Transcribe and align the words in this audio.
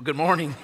Good 0.00 0.14
morning. 0.14 0.54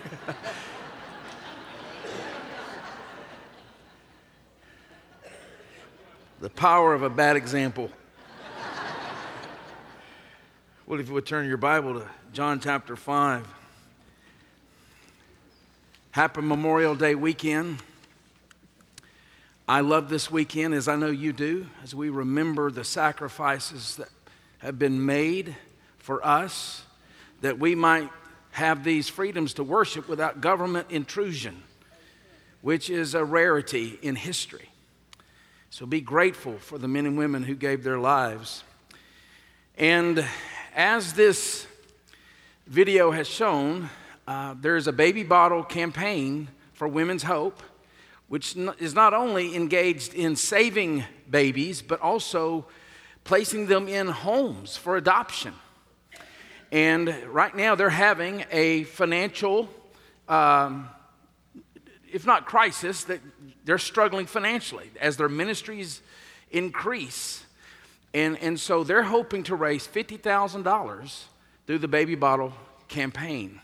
the 6.41 6.50
power 6.50 6.95
of 6.95 7.03
a 7.03 7.11
bad 7.11 7.35
example. 7.35 7.91
well, 10.87 11.01
if 11.01 11.09
you 11.09 11.15
would 11.15 11.27
turn 11.27 11.49
your 11.49 11.57
Bible 11.57 11.95
to 11.95 12.07
John 12.33 12.61
chapter 12.61 12.95
5. 12.95 13.45
Happy 16.12 16.41
Memorial 16.41 16.95
Day 16.95 17.16
weekend. 17.16 17.79
I 19.66 19.80
love 19.80 20.11
this 20.11 20.30
weekend, 20.30 20.75
as 20.75 20.87
I 20.87 20.95
know 20.95 21.11
you 21.11 21.32
do, 21.32 21.66
as 21.82 21.93
we 21.93 22.09
remember 22.09 22.71
the 22.71 22.85
sacrifices 22.85 23.96
that 23.96 24.11
have 24.59 24.79
been 24.79 25.05
made 25.05 25.57
for 25.98 26.25
us, 26.25 26.85
that 27.41 27.59
we 27.59 27.75
might 27.75 28.11
have 28.55 28.82
these 28.82 29.09
freedoms 29.09 29.55
to 29.55 29.62
worship 29.62 30.09
without 30.09 30.41
government 30.41 30.91
intrusion, 30.91 31.63
which 32.62 32.90
is 32.90 33.14
a 33.14 33.24
rarity 33.24 33.98
in 34.02 34.16
history. 34.16 34.70
So 35.70 35.86
be 35.86 36.00
grateful 36.00 36.58
for 36.58 36.78
the 36.78 36.88
men 36.88 37.06
and 37.06 37.18
women 37.18 37.42
who 37.42 37.54
gave 37.54 37.84
their 37.84 37.98
lives. 37.98 38.64
And 39.77 40.24
as 40.74 41.12
this 41.14 41.66
video 42.66 43.10
has 43.10 43.28
shown, 43.28 43.90
uh, 44.27 44.55
there's 44.60 44.86
a 44.86 44.92
baby 44.92 45.22
bottle 45.22 45.62
campaign 45.62 46.48
for 46.72 46.88
Women's 46.88 47.24
Hope 47.24 47.62
which 48.28 48.56
is 48.78 48.94
not 48.94 49.14
only 49.14 49.55
engaged 49.55 50.14
in 50.14 50.34
saving 50.36 51.05
babies, 51.28 51.82
but 51.82 52.00
also 52.00 52.66
placing 53.22 53.66
them 53.66 53.88
in 53.88 54.08
homes 54.08 54.77
for 54.77 54.96
adoption. 54.96 55.55
And 56.74 57.14
right 57.28 57.55
now, 57.55 57.77
they're 57.77 57.88
having 57.88 58.45
a 58.51 58.83
financial, 58.83 59.69
um, 60.28 60.88
if 62.12 62.27
not 62.27 62.47
crisis, 62.47 63.05
that 63.05 63.20
they're 63.64 63.78
struggling 63.78 64.27
financially 64.27 64.91
as 65.00 65.16
their 65.16 65.28
ministries 65.28 66.03
increase. 66.50 67.44
And, 68.12 68.36
and 68.41 68.58
so 68.58 68.83
they're 68.83 69.05
hoping 69.05 69.44
to 69.44 69.55
raise 69.55 69.86
$50,000 69.86 71.22
through 71.69 71.78
the 71.78 71.86
Baby 71.86 72.16
Bottle 72.16 72.53
campaign. 72.88 73.61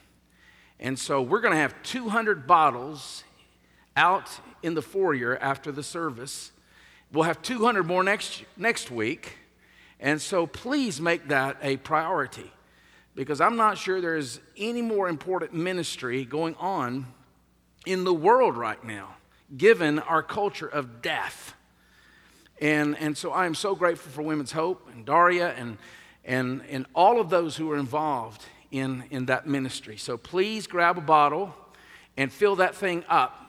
And 0.79 0.97
so 0.97 1.21
we're 1.21 1.41
going 1.41 1.55
to 1.55 1.59
have 1.59 1.75
200 1.83 2.47
bottles 2.47 3.25
out 3.97 4.31
in 4.63 4.75
the 4.75 4.83
foyer 4.83 5.37
after 5.37 5.73
the 5.73 5.83
service. 5.83 6.53
We'll 7.13 7.25
have 7.25 7.43
200 7.43 7.83
more 7.83 8.05
next, 8.05 8.45
next 8.57 8.89
week. 8.89 9.37
And 9.99 10.23
so 10.23 10.47
please 10.47 11.01
make 11.01 11.27
that 11.27 11.57
a 11.61 11.77
priority 11.79 12.53
because 13.15 13.41
I'm 13.41 13.57
not 13.57 13.79
sure 13.79 14.01
there's 14.01 14.41
any 14.57 14.83
more 14.83 15.09
important 15.09 15.53
ministry 15.53 16.25
going 16.25 16.55
on 16.57 17.07
in 17.87 18.05
the 18.05 18.15
world 18.15 18.57
right 18.57 18.83
now, 18.85 19.17
given 19.57 19.99
our 19.99 20.23
culture 20.23 20.69
of 20.69 21.03
death. 21.03 21.55
And, 22.61 22.97
and 22.99 23.17
so 23.17 23.33
I 23.33 23.47
am 23.47 23.55
so 23.55 23.75
grateful 23.75 24.13
for 24.13 24.23
Women's 24.23 24.53
Hope 24.53 24.89
and 24.93 25.05
Daria 25.05 25.55
and, 25.55 25.79
and, 26.25 26.63
and 26.69 26.87
all 26.95 27.21
of 27.21 27.31
those 27.31 27.57
who 27.57 27.71
are 27.71 27.79
involved 27.79 28.45
in, 28.71 29.05
in 29.11 29.27
that 29.27 29.47
ministry. 29.47 29.97
So 29.97 30.17
please 30.17 30.67
grab 30.67 30.99
a 30.99 31.03
bottle 31.03 31.55
and 32.17 32.33
fill 32.33 32.57
that 32.57 32.75
thing 32.75 33.05
up 33.09 33.41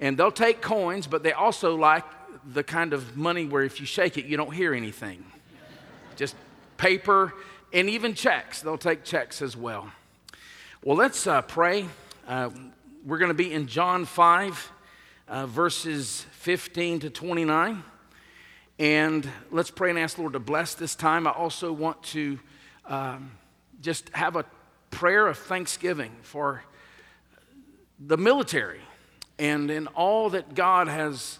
and 0.00 0.18
they'll 0.18 0.32
take 0.32 0.60
coins, 0.60 1.06
but 1.06 1.22
they 1.22 1.32
also 1.32 1.76
like 1.76 2.04
the 2.44 2.64
kind 2.64 2.92
of 2.92 3.16
money 3.16 3.46
where 3.46 3.62
if 3.62 3.78
you 3.80 3.86
shake 3.86 4.18
it, 4.18 4.24
you 4.24 4.36
don't 4.36 4.52
hear 4.52 4.74
anything. 4.74 5.24
Just 6.16 6.34
paper 6.76 7.32
and 7.72 7.88
even 7.88 8.14
checks. 8.14 8.60
They'll 8.60 8.78
take 8.78 9.04
checks 9.04 9.42
as 9.42 9.56
well. 9.56 9.90
Well, 10.84 10.96
let's 10.96 11.26
uh, 11.26 11.42
pray. 11.42 11.86
Uh, 12.26 12.50
we're 13.04 13.18
going 13.18 13.30
to 13.30 13.34
be 13.34 13.52
in 13.52 13.66
John 13.66 14.04
5, 14.04 14.72
uh, 15.28 15.46
verses 15.46 16.26
15 16.32 17.00
to 17.00 17.10
29. 17.10 17.82
And 18.78 19.28
let's 19.50 19.70
pray 19.70 19.90
and 19.90 19.98
ask 19.98 20.18
Lord 20.18 20.34
to 20.34 20.40
bless 20.40 20.74
this 20.74 20.94
time. 20.94 21.26
I 21.26 21.30
also 21.30 21.72
want 21.72 22.02
to 22.04 22.38
um, 22.86 23.32
just 23.80 24.08
have 24.10 24.36
a 24.36 24.44
prayer 24.90 25.26
of 25.26 25.38
thanksgiving 25.38 26.12
for 26.22 26.62
the 27.98 28.16
military 28.16 28.80
and 29.38 29.70
in 29.70 29.86
all 29.88 30.30
that 30.30 30.54
God 30.54 30.88
has 30.88 31.38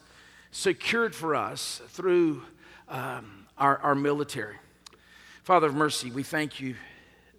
secured 0.50 1.14
for 1.14 1.34
us 1.34 1.82
through 1.88 2.42
um, 2.88 3.46
our, 3.58 3.78
our 3.78 3.94
military. 3.94 4.56
Father 5.42 5.66
of 5.66 5.74
mercy, 5.74 6.08
we 6.12 6.22
thank 6.22 6.60
you 6.60 6.76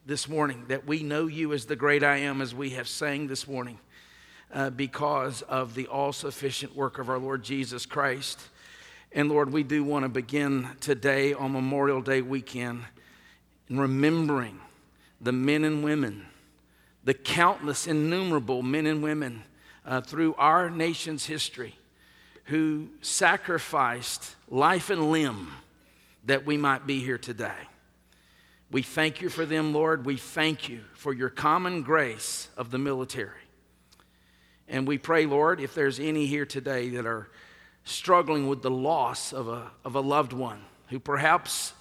this 0.05 0.27
morning 0.27 0.65
that 0.67 0.85
we 0.85 1.03
know 1.03 1.27
you 1.27 1.53
as 1.53 1.65
the 1.67 1.77
great 1.77 2.03
I 2.03 2.17
am, 2.17 2.41
as 2.41 2.53
we 2.53 2.71
have 2.71 2.89
sang 2.89 3.27
this 3.27 3.47
morning, 3.47 3.79
uh, 4.53 4.71
because 4.71 5.41
of 5.43 5.73
the 5.73 5.87
all 5.87 6.11
sufficient 6.11 6.75
work 6.75 6.99
of 6.99 7.07
our 7.07 7.17
Lord 7.17 7.43
Jesus 7.43 7.85
Christ. 7.85 8.41
And 9.13 9.29
Lord, 9.29 9.53
we 9.53 9.63
do 9.63 9.85
want 9.85 10.03
to 10.03 10.09
begin 10.09 10.67
today 10.81 11.31
on 11.31 11.53
Memorial 11.53 12.01
Day 12.01 12.21
weekend 12.21 12.83
in 13.69 13.79
remembering 13.79 14.59
the 15.21 15.31
men 15.31 15.63
and 15.63 15.81
women, 15.81 16.25
the 17.05 17.13
countless, 17.13 17.87
innumerable 17.87 18.63
men 18.63 18.85
and 18.85 19.01
women 19.01 19.43
uh, 19.85 20.01
through 20.01 20.35
our 20.35 20.69
nation's 20.69 21.25
history 21.25 21.73
who 22.47 22.89
sacrificed 23.01 24.35
life 24.49 24.89
and 24.89 25.09
limb 25.09 25.53
that 26.25 26.45
we 26.45 26.57
might 26.57 26.85
be 26.85 26.99
here 26.99 27.17
today. 27.17 27.55
We 28.73 28.81
thank 28.81 29.21
you 29.21 29.29
for 29.29 29.45
them, 29.45 29.71
Lord. 29.71 30.03
We 30.03 30.17
thank 30.17 30.67
you 30.67 30.81
for 30.95 31.13
your 31.13 31.29
common 31.29 31.83
grace 31.83 32.49
of 32.57 32.71
the 32.71 32.79
military. 32.79 33.43
And 34.67 34.87
we 34.87 34.97
pray, 34.97 35.27
Lord, 35.27 35.61
if 35.61 35.75
there's 35.75 35.99
any 35.99 36.25
here 36.25 36.47
today 36.47 36.89
that 36.89 37.05
are 37.05 37.29
struggling 37.83 38.47
with 38.47 38.63
the 38.63 38.71
loss 38.71 39.31
of 39.31 39.47
a, 39.47 39.69
of 39.85 39.93
a 39.93 39.99
loved 39.99 40.33
one 40.33 40.59
who 40.87 40.99
perhaps 40.99 41.73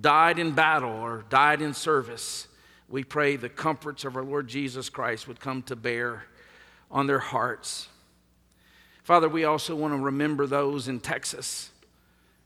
died 0.00 0.38
in 0.38 0.52
battle 0.52 0.92
or 0.92 1.24
died 1.28 1.60
in 1.60 1.74
service, 1.74 2.46
we 2.88 3.02
pray 3.02 3.34
the 3.34 3.48
comforts 3.48 4.04
of 4.04 4.14
our 4.14 4.22
Lord 4.22 4.46
Jesus 4.46 4.88
Christ 4.88 5.26
would 5.26 5.40
come 5.40 5.62
to 5.62 5.74
bear 5.74 6.22
on 6.88 7.08
their 7.08 7.18
hearts. 7.18 7.88
Father, 9.02 9.28
we 9.28 9.42
also 9.42 9.74
want 9.74 9.92
to 9.92 9.98
remember 9.98 10.46
those 10.46 10.86
in 10.86 11.00
Texas 11.00 11.70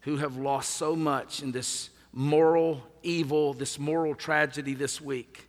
who 0.00 0.16
have 0.16 0.38
lost 0.38 0.70
so 0.70 0.97
much 0.97 1.42
in 1.42 1.53
this 1.53 1.91
moral 2.14 2.82
evil, 3.03 3.55
this 3.55 3.79
moral 3.79 4.15
tragedy 4.15 4.75
this 4.75 5.01
week. 5.01 5.47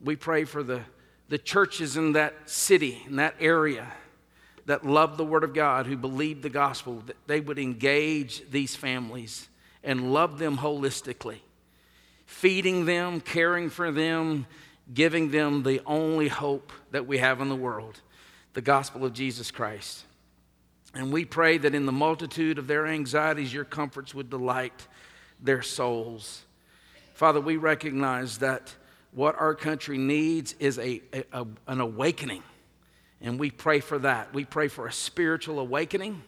We 0.00 0.16
pray 0.16 0.44
for 0.44 0.62
the, 0.62 0.82
the 1.28 1.38
churches 1.38 1.96
in 1.96 2.12
that 2.12 2.48
city, 2.48 3.02
in 3.06 3.16
that 3.16 3.34
area, 3.40 3.86
that 4.66 4.86
love 4.86 5.16
the 5.16 5.24
Word 5.24 5.44
of 5.44 5.54
God, 5.54 5.86
who 5.86 5.96
believe 5.96 6.42
the 6.42 6.50
gospel, 6.50 7.02
that 7.06 7.16
they 7.26 7.40
would 7.40 7.58
engage 7.58 8.48
these 8.50 8.74
families 8.76 9.48
and 9.82 10.12
love 10.12 10.38
them 10.38 10.58
holistically, 10.58 11.38
feeding 12.26 12.86
them, 12.86 13.20
caring 13.20 13.68
for 13.68 13.92
them, 13.92 14.46
giving 14.92 15.30
them 15.30 15.62
the 15.62 15.80
only 15.86 16.28
hope 16.28 16.72
that 16.90 17.06
we 17.06 17.18
have 17.18 17.40
in 17.40 17.48
the 17.48 17.56
world 17.56 18.00
the 18.54 18.62
gospel 18.62 19.04
of 19.04 19.12
Jesus 19.12 19.50
Christ. 19.50 20.04
And 20.94 21.12
we 21.12 21.24
pray 21.24 21.58
that 21.58 21.74
in 21.74 21.86
the 21.86 21.92
multitude 21.92 22.56
of 22.56 22.68
their 22.68 22.86
anxieties, 22.86 23.52
your 23.52 23.64
comforts 23.64 24.14
would 24.14 24.30
delight 24.30 24.86
their 25.40 25.60
souls. 25.60 26.43
Father, 27.14 27.40
we 27.40 27.56
recognize 27.56 28.38
that 28.38 28.74
what 29.12 29.40
our 29.40 29.54
country 29.54 29.98
needs 29.98 30.54
is 30.58 30.78
a, 30.78 31.00
a, 31.32 31.46
an 31.68 31.80
awakening. 31.80 32.42
And 33.20 33.38
we 33.38 33.50
pray 33.50 33.78
for 33.78 33.98
that. 34.00 34.34
We 34.34 34.44
pray 34.44 34.66
for 34.66 34.86
a 34.88 34.92
spiritual 34.92 35.60
awakening. 35.60 36.22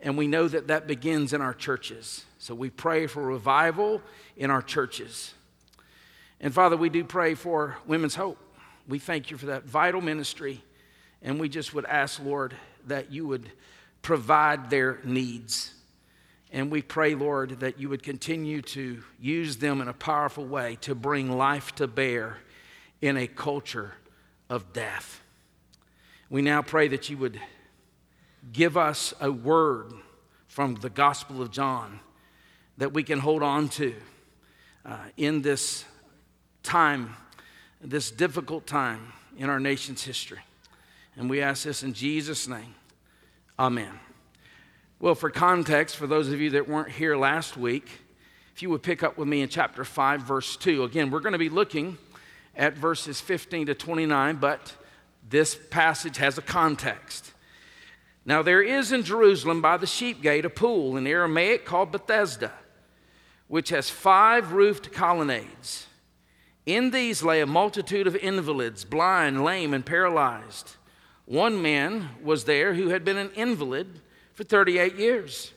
And 0.00 0.16
we 0.16 0.26
know 0.26 0.48
that 0.48 0.68
that 0.68 0.86
begins 0.86 1.34
in 1.34 1.42
our 1.42 1.52
churches. 1.52 2.24
So 2.38 2.54
we 2.54 2.70
pray 2.70 3.06
for 3.06 3.22
revival 3.22 4.00
in 4.36 4.50
our 4.50 4.62
churches. 4.62 5.34
And 6.40 6.52
Father, 6.52 6.76
we 6.76 6.88
do 6.88 7.04
pray 7.04 7.34
for 7.34 7.76
Women's 7.86 8.14
Hope. 8.14 8.38
We 8.88 8.98
thank 8.98 9.30
you 9.30 9.36
for 9.36 9.46
that 9.46 9.64
vital 9.64 10.00
ministry. 10.00 10.62
And 11.20 11.38
we 11.38 11.50
just 11.50 11.74
would 11.74 11.84
ask, 11.84 12.22
Lord, 12.22 12.54
that 12.86 13.12
you 13.12 13.26
would 13.26 13.50
provide 14.00 14.70
their 14.70 14.98
needs. 15.04 15.74
And 16.56 16.70
we 16.70 16.80
pray, 16.80 17.14
Lord, 17.14 17.60
that 17.60 17.78
you 17.78 17.90
would 17.90 18.02
continue 18.02 18.62
to 18.62 19.02
use 19.20 19.58
them 19.58 19.82
in 19.82 19.88
a 19.88 19.92
powerful 19.92 20.46
way 20.46 20.78
to 20.80 20.94
bring 20.94 21.36
life 21.36 21.74
to 21.74 21.86
bear 21.86 22.38
in 23.02 23.18
a 23.18 23.26
culture 23.26 23.92
of 24.48 24.72
death. 24.72 25.20
We 26.30 26.40
now 26.40 26.62
pray 26.62 26.88
that 26.88 27.10
you 27.10 27.18
would 27.18 27.38
give 28.54 28.78
us 28.78 29.12
a 29.20 29.30
word 29.30 29.92
from 30.48 30.76
the 30.76 30.88
Gospel 30.88 31.42
of 31.42 31.50
John 31.50 32.00
that 32.78 32.94
we 32.94 33.02
can 33.02 33.18
hold 33.18 33.42
on 33.42 33.68
to 33.68 33.94
uh, 34.86 34.96
in 35.18 35.42
this 35.42 35.84
time, 36.62 37.16
this 37.82 38.10
difficult 38.10 38.66
time 38.66 39.12
in 39.36 39.50
our 39.50 39.60
nation's 39.60 40.04
history. 40.04 40.40
And 41.18 41.28
we 41.28 41.42
ask 41.42 41.64
this 41.64 41.82
in 41.82 41.92
Jesus' 41.92 42.48
name. 42.48 42.74
Amen. 43.58 44.05
Well, 44.98 45.14
for 45.14 45.28
context, 45.28 45.96
for 45.96 46.06
those 46.06 46.32
of 46.32 46.40
you 46.40 46.50
that 46.50 46.70
weren't 46.70 46.90
here 46.90 47.18
last 47.18 47.58
week, 47.58 47.86
if 48.54 48.62
you 48.62 48.70
would 48.70 48.82
pick 48.82 49.02
up 49.02 49.18
with 49.18 49.28
me 49.28 49.42
in 49.42 49.50
chapter 49.50 49.84
5, 49.84 50.22
verse 50.22 50.56
2. 50.56 50.84
Again, 50.84 51.10
we're 51.10 51.20
going 51.20 51.34
to 51.34 51.38
be 51.38 51.50
looking 51.50 51.98
at 52.54 52.78
verses 52.78 53.20
15 53.20 53.66
to 53.66 53.74
29, 53.74 54.36
but 54.36 54.72
this 55.28 55.54
passage 55.68 56.16
has 56.16 56.38
a 56.38 56.42
context. 56.42 57.34
Now, 58.24 58.40
there 58.40 58.62
is 58.62 58.90
in 58.90 59.02
Jerusalem 59.02 59.60
by 59.60 59.76
the 59.76 59.86
sheep 59.86 60.22
gate 60.22 60.46
a 60.46 60.50
pool 60.50 60.96
in 60.96 61.06
Aramaic 61.06 61.66
called 61.66 61.92
Bethesda, 61.92 62.52
which 63.48 63.68
has 63.68 63.90
five 63.90 64.52
roofed 64.52 64.92
colonnades. 64.92 65.88
In 66.64 66.90
these 66.90 67.22
lay 67.22 67.42
a 67.42 67.46
multitude 67.46 68.06
of 68.06 68.16
invalids, 68.16 68.86
blind, 68.86 69.44
lame, 69.44 69.74
and 69.74 69.84
paralyzed. 69.84 70.76
One 71.26 71.60
man 71.60 72.08
was 72.22 72.44
there 72.44 72.72
who 72.72 72.88
had 72.88 73.04
been 73.04 73.18
an 73.18 73.30
invalid 73.36 74.00
for 74.36 74.44
38 74.44 74.94
years. 74.96 75.52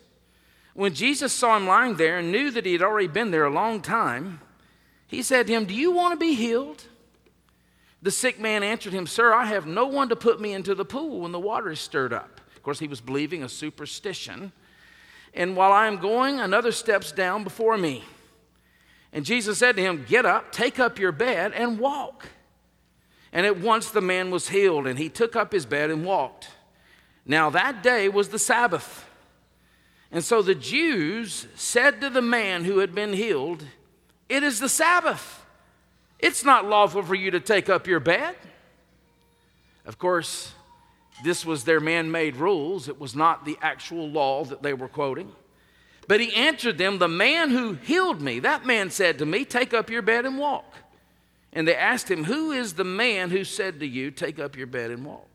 When 0.73 0.93
Jesus 0.93 1.33
saw 1.33 1.57
him 1.57 1.67
lying 1.67 1.95
there 1.95 2.17
and 2.17 2.31
knew 2.31 2.49
that 2.51 2.65
he 2.65 2.71
had 2.71 2.81
already 2.81 3.09
been 3.09 3.31
there 3.31 3.43
a 3.43 3.53
long 3.53 3.81
time, 3.81 4.39
he 5.05 5.21
said 5.21 5.47
to 5.47 5.53
him, 5.53 5.65
Do 5.65 5.73
you 5.73 5.91
want 5.91 6.13
to 6.13 6.17
be 6.17 6.33
healed? 6.33 6.85
The 8.01 8.11
sick 8.11 8.39
man 8.39 8.63
answered 8.63 8.93
him, 8.93 9.05
Sir, 9.05 9.33
I 9.33 9.45
have 9.45 9.67
no 9.67 9.85
one 9.85 10.07
to 10.09 10.15
put 10.15 10.39
me 10.39 10.53
into 10.53 10.73
the 10.73 10.85
pool 10.85 11.19
when 11.21 11.33
the 11.33 11.39
water 11.39 11.69
is 11.69 11.81
stirred 11.81 12.13
up. 12.13 12.39
Of 12.55 12.63
course, 12.63 12.79
he 12.79 12.87
was 12.87 13.01
believing 13.01 13.43
a 13.43 13.49
superstition. 13.49 14.53
And 15.33 15.57
while 15.57 15.73
I 15.73 15.87
am 15.87 15.97
going, 15.97 16.39
another 16.39 16.71
steps 16.71 17.11
down 17.11 17.43
before 17.43 17.77
me. 17.77 18.05
And 19.11 19.25
Jesus 19.25 19.57
said 19.57 19.75
to 19.75 19.81
him, 19.81 20.05
Get 20.07 20.25
up, 20.25 20.53
take 20.53 20.79
up 20.79 20.97
your 20.97 21.11
bed, 21.11 21.51
and 21.53 21.79
walk. 21.79 22.27
And 23.33 23.45
at 23.45 23.59
once 23.59 23.91
the 23.91 24.01
man 24.01 24.31
was 24.31 24.47
healed, 24.47 24.87
and 24.87 24.97
he 24.97 25.09
took 25.09 25.35
up 25.35 25.51
his 25.51 25.65
bed 25.65 25.91
and 25.91 26.05
walked. 26.05 26.49
Now 27.29 27.51
that 27.51 27.83
day 27.83 28.09
was 28.09 28.29
the 28.29 28.39
Sabbath. 28.39 29.05
And 30.11 30.23
so 30.23 30.41
the 30.41 30.55
Jews 30.55 31.45
said 31.53 32.01
to 32.01 32.09
the 32.09 32.23
man 32.23 32.63
who 32.63 32.79
had 32.79 32.95
been 32.95 33.13
healed, 33.13 33.63
It 34.27 34.41
is 34.41 34.59
the 34.59 34.67
Sabbath. 34.67 35.45
It's 36.17 36.43
not 36.43 36.65
lawful 36.65 37.03
for 37.03 37.13
you 37.13 37.29
to 37.29 37.39
take 37.39 37.69
up 37.69 37.85
your 37.85 37.99
bed. 37.99 38.35
Of 39.85 39.99
course, 39.99 40.53
this 41.23 41.45
was 41.45 41.65
their 41.65 41.79
man 41.79 42.09
made 42.09 42.35
rules, 42.35 42.89
it 42.89 42.99
was 42.99 43.15
not 43.15 43.45
the 43.45 43.59
actual 43.61 44.09
law 44.09 44.43
that 44.45 44.63
they 44.63 44.73
were 44.73 44.87
quoting. 44.87 45.31
But 46.07 46.21
he 46.21 46.33
answered 46.33 46.79
them, 46.79 46.97
The 46.97 47.07
man 47.07 47.51
who 47.51 47.73
healed 47.73 48.23
me, 48.23 48.39
that 48.39 48.65
man 48.65 48.89
said 48.89 49.19
to 49.19 49.27
me, 49.27 49.45
Take 49.45 49.71
up 49.71 49.91
your 49.91 50.01
bed 50.01 50.25
and 50.25 50.39
walk. 50.39 50.73
And 51.53 51.67
they 51.67 51.75
asked 51.75 52.09
him, 52.09 52.23
Who 52.23 52.51
is 52.51 52.73
the 52.73 52.83
man 52.83 53.29
who 53.29 53.43
said 53.43 53.79
to 53.81 53.87
you, 53.87 54.09
Take 54.09 54.39
up 54.39 54.57
your 54.57 54.65
bed 54.65 54.89
and 54.89 55.05
walk? 55.05 55.28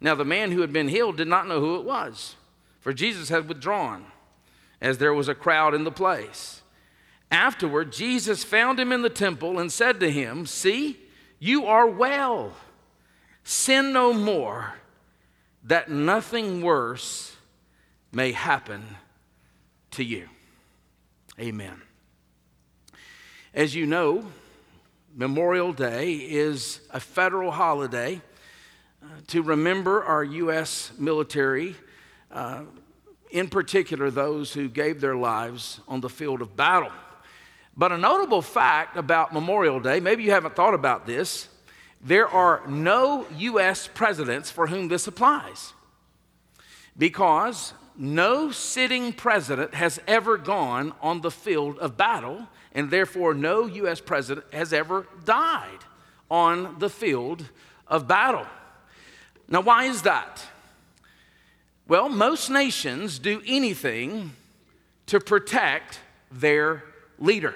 Now, 0.00 0.14
the 0.14 0.24
man 0.24 0.52
who 0.52 0.60
had 0.60 0.72
been 0.72 0.88
healed 0.88 1.16
did 1.16 1.28
not 1.28 1.48
know 1.48 1.60
who 1.60 1.76
it 1.76 1.84
was, 1.84 2.36
for 2.80 2.92
Jesus 2.92 3.28
had 3.28 3.48
withdrawn, 3.48 4.06
as 4.80 4.98
there 4.98 5.14
was 5.14 5.28
a 5.28 5.34
crowd 5.34 5.74
in 5.74 5.84
the 5.84 5.92
place. 5.92 6.62
Afterward, 7.30 7.92
Jesus 7.92 8.44
found 8.44 8.78
him 8.78 8.92
in 8.92 9.02
the 9.02 9.10
temple 9.10 9.58
and 9.58 9.72
said 9.72 10.00
to 10.00 10.10
him, 10.10 10.46
See, 10.46 10.98
you 11.38 11.66
are 11.66 11.86
well. 11.86 12.52
Sin 13.42 13.92
no 13.92 14.12
more, 14.12 14.74
that 15.64 15.90
nothing 15.90 16.62
worse 16.62 17.36
may 18.12 18.32
happen 18.32 18.84
to 19.92 20.04
you. 20.04 20.28
Amen. 21.38 21.82
As 23.52 23.74
you 23.74 23.86
know, 23.86 24.24
Memorial 25.14 25.72
Day 25.72 26.14
is 26.14 26.80
a 26.90 27.00
federal 27.00 27.50
holiday 27.50 28.20
to 29.28 29.42
remember 29.42 30.02
our 30.04 30.24
U.S. 30.24 30.92
military, 30.98 31.76
uh, 32.30 32.62
in 33.30 33.48
particular 33.48 34.10
those 34.10 34.52
who 34.52 34.68
gave 34.68 35.00
their 35.00 35.16
lives 35.16 35.80
on 35.88 36.00
the 36.00 36.08
field 36.08 36.42
of 36.42 36.56
battle. 36.56 36.92
But 37.76 37.92
a 37.92 37.98
notable 37.98 38.42
fact 38.42 38.96
about 38.96 39.32
Memorial 39.32 39.80
Day, 39.80 40.00
maybe 40.00 40.22
you 40.22 40.30
haven't 40.30 40.54
thought 40.54 40.74
about 40.74 41.06
this, 41.06 41.48
there 42.00 42.28
are 42.28 42.62
no 42.68 43.26
U.S. 43.36 43.88
presidents 43.92 44.50
for 44.50 44.66
whom 44.66 44.88
this 44.88 45.06
applies. 45.06 45.72
Because 46.96 47.72
no 47.96 48.50
sitting 48.50 49.12
president 49.12 49.74
has 49.74 50.00
ever 50.06 50.36
gone 50.36 50.92
on 51.00 51.22
the 51.22 51.30
field 51.30 51.78
of 51.78 51.96
battle, 51.96 52.46
and 52.72 52.90
therefore 52.90 53.34
no 53.34 53.66
U.S. 53.66 54.00
president 54.00 54.46
has 54.52 54.72
ever 54.72 55.06
died 55.24 55.78
on 56.30 56.78
the 56.78 56.90
field 56.90 57.48
of 57.88 58.06
battle. 58.06 58.46
Now, 59.48 59.60
why 59.60 59.84
is 59.84 60.02
that? 60.02 60.42
Well, 61.86 62.08
most 62.08 62.48
nations 62.48 63.18
do 63.18 63.42
anything 63.46 64.32
to 65.06 65.20
protect 65.20 66.00
their 66.30 66.82
leader. 67.18 67.54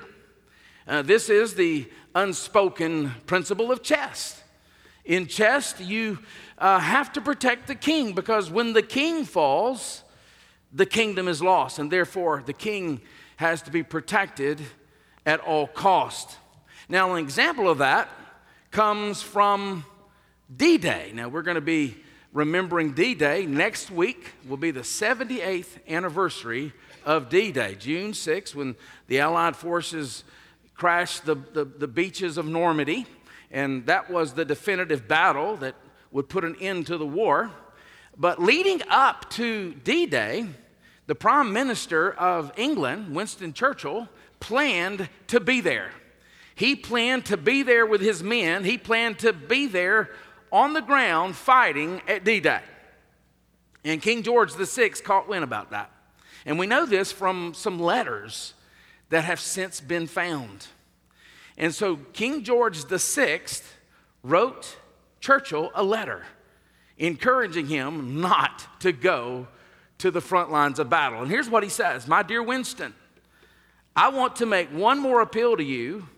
Uh, 0.87 1.03
this 1.03 1.31
is 1.31 1.55
the 1.55 1.89
unspoken 2.15 3.13
principle 3.27 3.73
of 3.73 3.83
chess. 3.83 4.43
In 5.05 5.27
chess, 5.27 5.75
you 5.81 6.19
uh, 6.59 6.79
have 6.79 7.13
to 7.15 7.21
protect 7.21 7.67
the 7.67 7.75
king 7.75 8.13
because 8.13 8.51
when 8.51 8.75
the 8.75 8.83
king 8.83 9.25
falls, 9.25 10.03
the 10.73 10.87
kingdom 10.87 11.29
is 11.29 11.43
lost, 11.43 11.79
and 11.79 11.91
therefore 11.91 12.43
the 12.45 12.53
king 12.53 13.01
has 13.37 13.63
to 13.63 13.71
be 13.71 13.83
protected 13.83 14.61
at 15.25 15.41
all 15.41 15.67
cost. 15.67 16.37
Now, 16.89 17.15
an 17.15 17.25
example 17.25 17.71
of 17.71 17.79
that 17.79 18.09
comes 18.71 19.23
from 19.23 19.85
D-Day. 20.57 21.13
Now, 21.15 21.29
we're 21.29 21.43
going 21.43 21.57
to 21.57 21.61
be 21.61 21.95
remembering 22.33 22.93
D-Day. 22.93 23.45
Next 23.45 23.91
week 23.91 24.33
will 24.49 24.57
be 24.57 24.71
the 24.71 24.81
78th 24.81 25.79
anniversary 25.87 26.73
of 27.05 27.29
D-Day, 27.29 27.75
June 27.75 28.15
6, 28.15 28.55
when 28.55 28.75
the 29.09 29.21
Allied 29.21 29.57
forces 29.57 30.25
crashed 30.75 31.27
the, 31.27 31.35
the, 31.35 31.67
the 31.67 31.87
beaches 31.87 32.39
of 32.39 32.47
Normandy, 32.47 33.07
and 33.51 33.85
that 33.87 34.11
was 34.11 34.33
the 34.33 34.45
definitive 34.45 35.07
battle 35.07 35.57
that 35.57 35.75
would 36.13 36.31
put 36.31 36.45
an 36.45 36.57
end 36.61 36.87
to 36.87 36.97
the 36.97 37.07
war. 37.07 37.51
But 38.17 38.41
leading 38.41 38.81
up 38.89 39.29
to 39.33 39.75
D 39.75 40.07
Day, 40.07 40.47
the 41.07 41.15
Prime 41.15 41.53
Minister 41.53 42.13
of 42.13 42.53
England, 42.57 43.15
Winston 43.15 43.53
Churchill, 43.53 44.09
planned 44.41 45.11
to 45.27 45.41
be 45.41 45.61
there. 45.61 45.91
He 46.55 46.75
planned 46.75 47.27
to 47.27 47.37
be 47.37 47.63
there 47.63 47.87
with 47.87 48.01
his 48.01 48.23
men, 48.23 48.65
he 48.65 48.79
planned 48.79 49.19
to 49.21 49.33
be 49.33 49.67
there 49.67 50.11
on 50.53 50.73
the 50.73 50.81
ground 50.81 51.37
fighting 51.37 52.01
at 52.09 52.25
D 52.25 52.41
Day. 52.41 52.61
And 53.85 54.03
King 54.03 54.23
George 54.23 54.53
VI 54.53 54.91
caught 55.03 55.29
wind 55.29 55.45
about 55.45 55.71
that. 55.71 55.91
And 56.45 56.59
we 56.59 56.67
know 56.67 56.87
this 56.87 57.13
from 57.13 57.55
some 57.55 57.79
letters 57.79 58.55
that 59.11 59.25
have 59.25 59.41
since 59.41 59.81
been 59.81 60.07
found. 60.07 60.67
And 61.57 61.75
so 61.75 61.97
King 62.13 62.45
George 62.45 62.85
VI 62.85 63.41
wrote 64.23 64.77
Churchill 65.21 65.71
a 65.75 65.83
letter 65.83 66.25
encouraging 66.99 67.67
him 67.67 68.21
not 68.21 68.81
to 68.81 68.93
go 68.93 69.47
to 69.99 70.11
the 70.11 70.21
front 70.21 70.51
lines 70.51 70.79
of 70.79 70.91
battle. 70.91 71.23
And 71.23 71.31
here's 71.31 71.49
what 71.49 71.63
he 71.63 71.69
says 71.69 72.07
My 72.07 72.23
dear 72.23 72.43
Winston, 72.43 72.95
I 73.97 74.09
want 74.11 74.37
to 74.37 74.47
make 74.47 74.69
one 74.71 74.99
more 74.99 75.21
appeal 75.21 75.57
to 75.57 75.65
you 75.65 76.09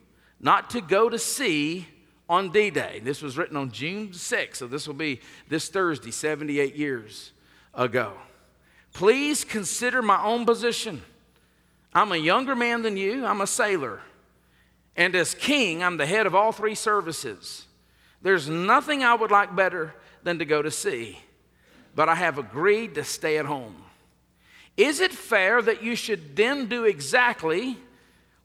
not 0.41 0.71
to 0.71 0.81
go 0.81 1.09
to 1.09 1.19
sea 1.19 1.87
on 2.31 2.51
D 2.51 2.71
Day. 2.71 3.01
This 3.03 3.21
was 3.21 3.37
written 3.37 3.57
on 3.57 3.73
June 3.73 4.11
6th, 4.11 4.57
so 4.57 4.69
this 4.69 4.87
will 4.87 4.95
be 4.95 5.21
this 5.49 5.69
Thursday, 5.69 6.13
78 6.13 6.77
years 6.77 7.33
ago. 7.75 8.13
Please 8.93 9.45
consider 9.45 10.01
my 10.01 10.23
own 10.23 10.47
position. 10.47 11.03
I'm 11.93 12.13
a 12.13 12.17
younger 12.17 12.55
man 12.55 12.83
than 12.83 12.97
you, 12.97 13.27
I'm 13.27 13.41
a 13.41 13.49
sailor. 13.49 14.01
And 14.97 15.17
as 15.17 15.35
king, 15.35 15.83
I'm 15.83 15.97
the 15.97 16.07
head 16.07 16.27
of 16.27 16.35
all 16.37 16.53
three 16.53 16.77
services. 16.77 17.67
There's 18.23 18.49
nothing 18.49 19.03
I 19.03 19.15
would 19.15 19.33
like 19.33 19.57
better 19.57 19.95
than 20.23 20.39
to 20.39 20.45
go 20.45 20.63
to 20.63 20.71
sea, 20.71 21.19
but 21.97 22.09
I 22.09 22.15
have 22.15 22.39
agreed 22.39 22.95
to 22.95 23.03
stay 23.03 23.39
at 23.39 23.47
home. 23.47 23.75
Is 24.77 25.01
it 25.01 25.13
fair 25.13 25.61
that 25.63 25.83
you 25.83 25.97
should 25.97 26.37
then 26.37 26.67
do 26.67 26.85
exactly 26.85 27.77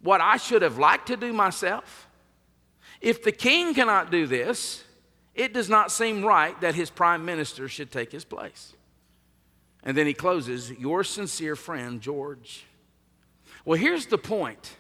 what 0.02 0.22
I 0.22 0.38
should 0.38 0.64
have 0.64 0.80
liked 0.80 1.08
to 1.08 1.18
do 1.18 1.32
myself? 1.32 2.05
If 3.06 3.22
the 3.22 3.32
king 3.32 3.76
cannot 3.76 4.10
do 4.10 4.26
this, 4.26 4.84
it 5.36 5.54
does 5.54 5.70
not 5.70 5.92
seem 5.92 6.26
right 6.26 6.60
that 6.62 6.74
his 6.74 6.90
prime 6.90 7.24
minister 7.24 7.68
should 7.68 7.92
take 7.92 8.12
his 8.12 8.26
place. 8.26 8.74
And 9.84 9.96
then 9.96 10.08
he 10.08 10.16
closes, 10.16 10.72
Your 10.72 11.04
sincere 11.04 11.56
friend, 11.56 12.02
George. 12.02 12.66
Well, 13.64 13.78
here's 13.78 14.08
the 14.08 14.18
point 14.18 14.76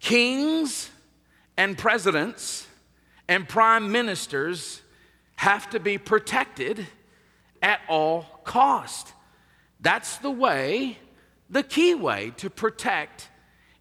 kings 0.00 0.90
and 1.56 1.78
presidents 1.78 2.66
and 3.26 3.48
prime 3.48 3.90
ministers 3.90 4.82
have 5.36 5.70
to 5.70 5.80
be 5.80 5.96
protected 5.96 6.86
at 7.62 7.80
all 7.88 8.42
cost. 8.44 9.14
That's 9.80 10.18
the 10.18 10.30
way, 10.30 10.98
the 11.48 11.62
key 11.62 11.94
way 11.94 12.34
to 12.36 12.50
protect 12.50 13.30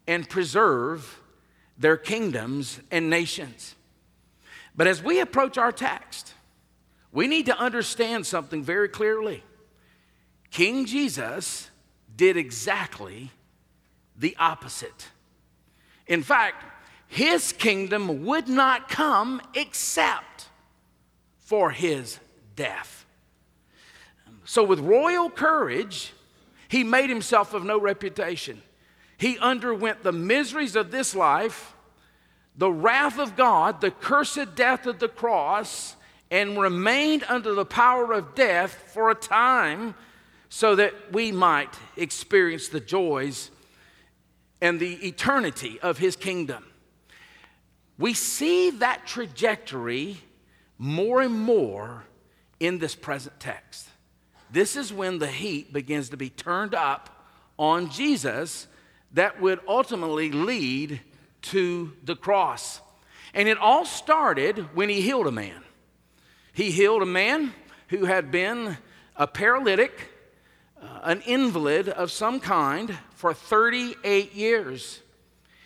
and 0.07 0.29
preserve 0.29 1.18
their 1.79 1.97
kingdoms 1.97 2.79
and 2.91 3.09
nations. 3.09 3.73
But 4.75 4.85
as 4.85 5.01
we 5.01 5.19
approach 5.19 5.57
our 5.57 5.71
text, 5.71 6.33
we 7.11 7.27
need 7.27 7.47
to 7.47 7.57
understand 7.57 8.27
something 8.27 8.61
very 8.61 8.89
clearly. 8.89 9.43
King 10.51 10.85
Jesus 10.85 11.69
did 12.15 12.37
exactly 12.37 13.31
the 14.15 14.35
opposite. 14.37 15.07
In 16.05 16.21
fact, 16.21 16.65
his 17.07 17.53
kingdom 17.53 18.25
would 18.25 18.47
not 18.47 18.89
come 18.89 19.41
except 19.55 20.47
for 21.39 21.71
his 21.71 22.19
death. 22.55 23.05
So, 24.43 24.63
with 24.63 24.79
royal 24.79 25.29
courage, 25.29 26.13
he 26.67 26.83
made 26.83 27.09
himself 27.09 27.53
of 27.53 27.63
no 27.63 27.79
reputation. 27.79 28.61
He 29.19 29.37
underwent 29.37 30.01
the 30.01 30.13
miseries 30.13 30.77
of 30.77 30.91
this 30.91 31.13
life, 31.13 31.75
the 32.55 32.71
wrath 32.71 33.19
of 33.19 33.35
God, 33.35 33.81
the 33.81 33.91
cursed 33.91 34.55
death 34.55 34.85
of 34.85 34.99
the 34.99 35.09
cross, 35.09 35.97
and 36.31 36.57
remained 36.57 37.25
under 37.27 37.53
the 37.53 37.65
power 37.65 38.13
of 38.13 38.33
death 38.33 38.91
for 38.93 39.09
a 39.09 39.15
time 39.15 39.93
so 40.47 40.73
that 40.77 40.93
we 41.11 41.33
might 41.33 41.75
experience 41.97 42.69
the 42.69 42.79
joys 42.79 43.51
and 44.61 44.79
the 44.79 44.93
eternity 45.05 45.79
of 45.81 45.97
his 45.97 46.15
kingdom. 46.15 46.65
We 47.97 48.13
see 48.13 48.69
that 48.69 49.05
trajectory 49.05 50.17
more 50.77 51.21
and 51.21 51.33
more 51.33 52.05
in 52.61 52.79
this 52.79 52.95
present 52.95 53.37
text. 53.37 53.89
This 54.49 54.77
is 54.77 54.93
when 54.93 55.19
the 55.19 55.27
heat 55.27 55.73
begins 55.73 56.07
to 56.09 56.17
be 56.17 56.29
turned 56.29 56.73
up 56.73 57.27
on 57.57 57.89
Jesus 57.89 58.67
that 59.13 59.41
would 59.41 59.59
ultimately 59.67 60.31
lead 60.31 61.01
to 61.41 61.91
the 62.03 62.15
cross. 62.15 62.81
And 63.33 63.47
it 63.47 63.57
all 63.57 63.85
started 63.85 64.75
when 64.75 64.89
he 64.89 65.01
healed 65.01 65.27
a 65.27 65.31
man. 65.31 65.63
He 66.53 66.71
healed 66.71 67.01
a 67.01 67.07
man 67.07 67.53
who 67.87 68.05
had 68.05 68.31
been 68.31 68.77
a 69.15 69.27
paralytic, 69.27 70.09
uh, 70.81 70.99
an 71.03 71.21
invalid 71.21 71.89
of 71.89 72.11
some 72.11 72.39
kind 72.39 72.97
for 73.15 73.33
38 73.33 74.33
years. 74.33 74.99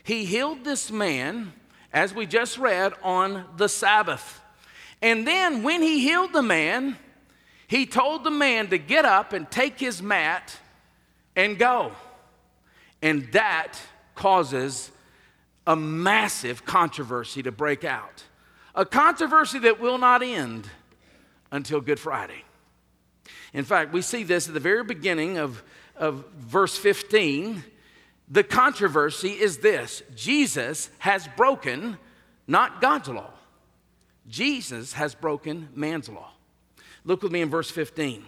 He 0.03 0.25
healed 0.25 0.63
this 0.63 0.91
man, 0.91 1.53
as 1.91 2.13
we 2.13 2.25
just 2.25 2.57
read, 2.57 2.93
on 3.01 3.45
the 3.57 3.69
Sabbath. 3.69 4.41
And 5.01 5.25
then 5.27 5.63
when 5.63 5.81
he 5.81 5.99
healed 5.99 6.33
the 6.33 6.41
man, 6.41 6.97
he 7.67 7.85
told 7.85 8.23
the 8.23 8.31
man 8.31 8.69
to 8.69 8.77
get 8.77 9.05
up 9.05 9.33
and 9.33 9.49
take 9.49 9.79
his 9.79 10.01
mat 10.01 10.57
and 11.35 11.57
go. 11.57 11.93
And 13.03 13.29
that 13.33 13.73
causes 14.15 14.89
a 15.67 15.75
massive 15.75 16.65
controversy 16.65 17.43
to 17.43 17.51
break 17.51 17.83
out. 17.83 18.23
A 18.75 18.85
controversy 18.85 19.59
that 19.59 19.79
will 19.79 19.97
not 19.97 20.23
end 20.23 20.67
until 21.51 21.81
Good 21.81 21.99
Friday. 21.99 22.43
In 23.51 23.65
fact, 23.65 23.91
we 23.91 24.01
see 24.01 24.23
this 24.23 24.47
at 24.47 24.53
the 24.53 24.59
very 24.61 24.85
beginning 24.85 25.37
of, 25.37 25.63
of 25.97 26.25
verse 26.37 26.77
15. 26.77 27.63
The 28.29 28.43
controversy 28.43 29.31
is 29.31 29.57
this 29.57 30.01
Jesus 30.15 30.89
has 30.99 31.27
broken 31.35 31.97
not 32.47 32.81
God's 32.81 33.09
law, 33.09 33.33
Jesus 34.29 34.93
has 34.93 35.13
broken 35.13 35.67
man's 35.75 36.07
law. 36.07 36.31
Look 37.03 37.21
with 37.21 37.33
me 37.33 37.41
in 37.41 37.49
verse 37.49 37.69
15. 37.69 38.23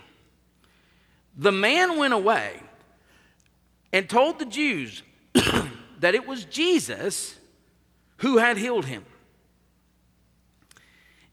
The 1.37 1.51
man 1.53 1.97
went 1.97 2.13
away 2.13 2.59
and 3.95 4.09
told 4.09 4.39
the 4.39 4.45
Jews 4.45 5.03
that 6.01 6.15
it 6.15 6.27
was 6.27 6.43
Jesus 6.43 7.39
who 8.17 8.39
had 8.39 8.57
healed 8.57 8.83
him. 8.83 9.05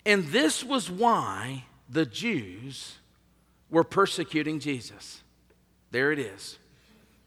And 0.06 0.26
this 0.28 0.62
was 0.62 0.88
why 0.88 1.64
the 1.88 2.06
Jews 2.06 2.98
were 3.68 3.82
persecuting 3.82 4.60
Jesus. 4.60 5.24
There 5.90 6.12
it 6.12 6.20
is. 6.20 6.56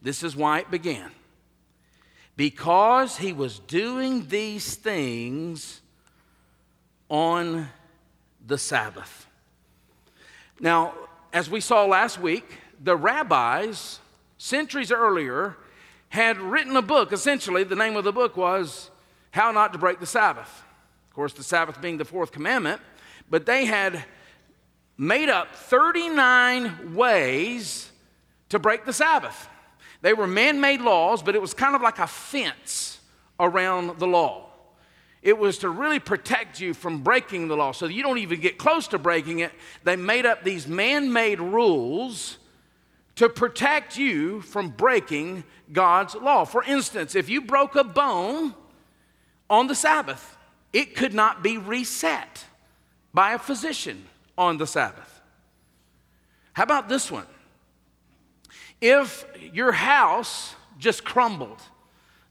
This 0.02 0.24
is 0.24 0.38
why 0.38 0.60
it 0.60 0.72
began. 0.72 1.12
Because 2.38 3.18
he 3.18 3.34
was 3.34 3.60
doing 3.60 4.30
these 4.30 4.76
things 4.76 5.82
on 7.10 7.68
the 8.48 8.58
Sabbath. 8.58 9.28
Now, 10.62 10.94
as 11.34 11.50
we 11.50 11.60
saw 11.60 11.84
last 11.84 12.22
week, 12.22 12.46
the 12.82 12.96
rabbis 12.96 14.00
centuries 14.38 14.92
earlier, 14.92 15.56
had 16.10 16.38
written 16.38 16.76
a 16.76 16.82
book. 16.82 17.12
Essentially, 17.12 17.64
the 17.64 17.76
name 17.76 17.96
of 17.96 18.04
the 18.04 18.12
book 18.12 18.38
was 18.38 18.90
How 19.32 19.52
Not 19.52 19.74
to 19.74 19.80
Break 19.80 20.00
the 20.00 20.06
Sabbath. 20.06 20.64
Of 21.10 21.16
course, 21.16 21.34
the 21.34 21.44
Sabbath 21.44 21.82
being 21.82 21.98
the 21.98 22.06
fourth 22.06 22.32
commandment, 22.32 22.82
but 23.30 23.46
they 23.46 23.66
had 23.66 24.04
made 24.98 25.30
up 25.30 25.56
39 25.56 26.96
ways 26.96 27.92
to 28.50 28.60
break 28.60 28.86
the 28.86 28.94
Sabbath. 28.94 29.50
They 30.02 30.14
were 30.14 30.28
man 30.28 30.60
made 30.62 30.82
laws, 30.82 31.24
but 31.24 31.36
it 31.36 31.42
was 31.42 31.54
kind 31.54 31.76
of 31.76 31.82
like 31.82 32.00
a 32.00 32.08
fence 32.08 33.00
around 33.40 34.00
the 34.00 34.08
law. 34.08 34.50
It 35.22 35.38
was 35.38 35.58
to 35.60 35.70
really 35.70 36.00
protect 36.00 36.60
you 36.60 36.74
from 36.76 37.02
breaking 37.02 37.48
the 37.48 37.58
law 37.58 37.72
so 37.72 37.88
you 37.88 38.04
don't 38.04 38.20
even 38.20 38.40
get 38.40 38.60
close 38.60 38.88
to 38.90 39.00
breaking 39.00 39.40
it. 39.40 39.52
They 39.84 39.96
made 39.96 40.26
up 40.26 40.44
these 40.44 40.68
man 40.68 41.12
made 41.12 41.40
rules 41.40 42.38
to 43.16 43.30
protect 43.30 43.98
you 43.98 44.42
from 44.42 44.70
breaking 44.70 45.44
God's 45.72 46.16
law. 46.16 46.46
For 46.46 46.64
instance, 46.64 47.16
if 47.16 47.30
you 47.30 47.42
broke 47.42 47.76
a 47.76 47.84
bone 47.84 48.54
on 49.50 49.68
the 49.68 49.76
Sabbath, 49.76 50.38
it 50.74 50.96
could 50.96 51.14
not 51.14 51.42
be 51.42 51.58
reset 51.58 52.46
by 53.14 53.34
a 53.34 53.40
physician 53.40 54.06
on 54.38 54.58
the 54.58 54.68
Sabbath. 54.68 55.22
How 56.54 56.64
about 56.64 56.90
this 56.90 57.10
one? 57.10 57.28
If 58.82 59.26
your 59.54 59.72
house 59.72 60.56
just 60.78 61.06
crumbled, 61.06 61.62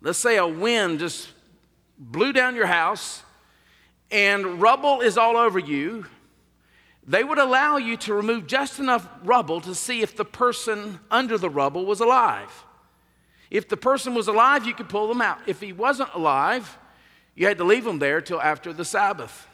let's 0.03 0.19
say 0.19 0.37
a 0.37 0.47
wind 0.47 0.99
just 0.99 1.31
blew 1.99 2.33
down 2.33 2.55
your 2.55 2.67
house 2.67 3.23
and 4.11 4.61
rubble 4.61 5.01
is 5.01 5.17
all 5.17 5.37
over 5.37 5.59
you, 5.59 6.05
they 7.07 7.23
would 7.23 7.39
allow 7.39 7.77
you 7.77 7.97
to 7.99 8.15
remove 8.15 8.47
just 8.47 8.79
enough 8.79 9.07
rubble 9.23 9.61
to 9.63 9.75
see 9.75 10.01
if 10.01 10.17
the 10.17 10.25
person 10.25 11.01
under 11.11 11.37
the 11.37 11.51
rubble 11.51 11.85
was 11.85 12.01
alive. 12.01 12.65
If 13.51 13.69
the 13.69 13.77
person 13.77 14.15
was 14.15 14.27
alive, 14.27 14.67
you 14.67 14.75
could 14.75 14.89
pull 14.89 15.09
them 15.09 15.21
out. 15.21 15.39
If 15.47 15.61
he 15.61 15.73
wasn't 15.73 16.15
alive, 16.15 16.79
you 17.35 17.47
had 17.47 17.59
to 17.59 17.65
leave 17.65 17.85
them 17.85 17.99
there 17.99 18.21
till 18.21 18.41
after 18.41 18.73
the 18.73 18.85
Sabbath. 18.85 19.47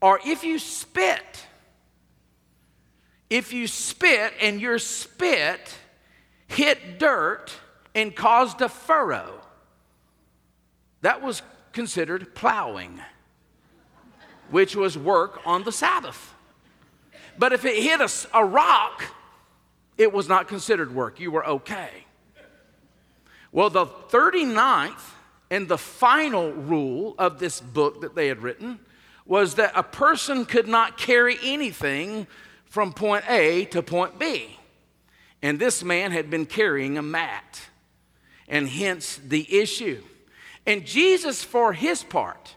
Or 0.00 0.18
if 0.26 0.42
you 0.42 0.58
spit, 0.58 1.46
if 3.30 3.52
you 3.52 3.66
spit 3.68 4.34
and 4.40 4.60
your 4.60 4.78
spit 4.78 5.78
hit 6.48 6.98
dirt 6.98 7.52
and 7.94 8.14
caused 8.14 8.60
a 8.60 8.68
furrow, 8.68 9.40
that 11.00 11.22
was 11.22 11.42
considered 11.72 12.34
plowing 12.34 13.00
which 14.54 14.76
was 14.76 14.96
work 14.96 15.40
on 15.44 15.64
the 15.64 15.72
Sabbath. 15.72 16.32
But 17.36 17.52
if 17.52 17.64
it 17.64 17.82
hit 17.82 18.00
a, 18.00 18.08
a 18.32 18.44
rock, 18.44 19.02
it 19.98 20.12
was 20.12 20.28
not 20.28 20.46
considered 20.46 20.94
work. 20.94 21.18
You 21.18 21.32
were 21.32 21.44
okay. 21.44 21.90
Well, 23.50 23.68
the 23.68 23.84
39th 23.84 25.10
and 25.50 25.66
the 25.66 25.76
final 25.76 26.52
rule 26.52 27.16
of 27.18 27.40
this 27.40 27.60
book 27.60 28.02
that 28.02 28.14
they 28.14 28.28
had 28.28 28.44
written 28.44 28.78
was 29.26 29.56
that 29.56 29.72
a 29.74 29.82
person 29.82 30.44
could 30.44 30.68
not 30.68 30.98
carry 30.98 31.36
anything 31.42 32.28
from 32.64 32.92
point 32.92 33.28
A 33.28 33.64
to 33.72 33.82
point 33.82 34.20
B. 34.20 34.56
And 35.42 35.58
this 35.58 35.82
man 35.82 36.12
had 36.12 36.30
been 36.30 36.46
carrying 36.46 36.96
a 36.96 37.02
mat, 37.02 37.60
and 38.46 38.68
hence 38.68 39.16
the 39.16 39.52
issue. 39.52 40.00
And 40.64 40.86
Jesus, 40.86 41.42
for 41.42 41.72
his 41.72 42.04
part, 42.04 42.54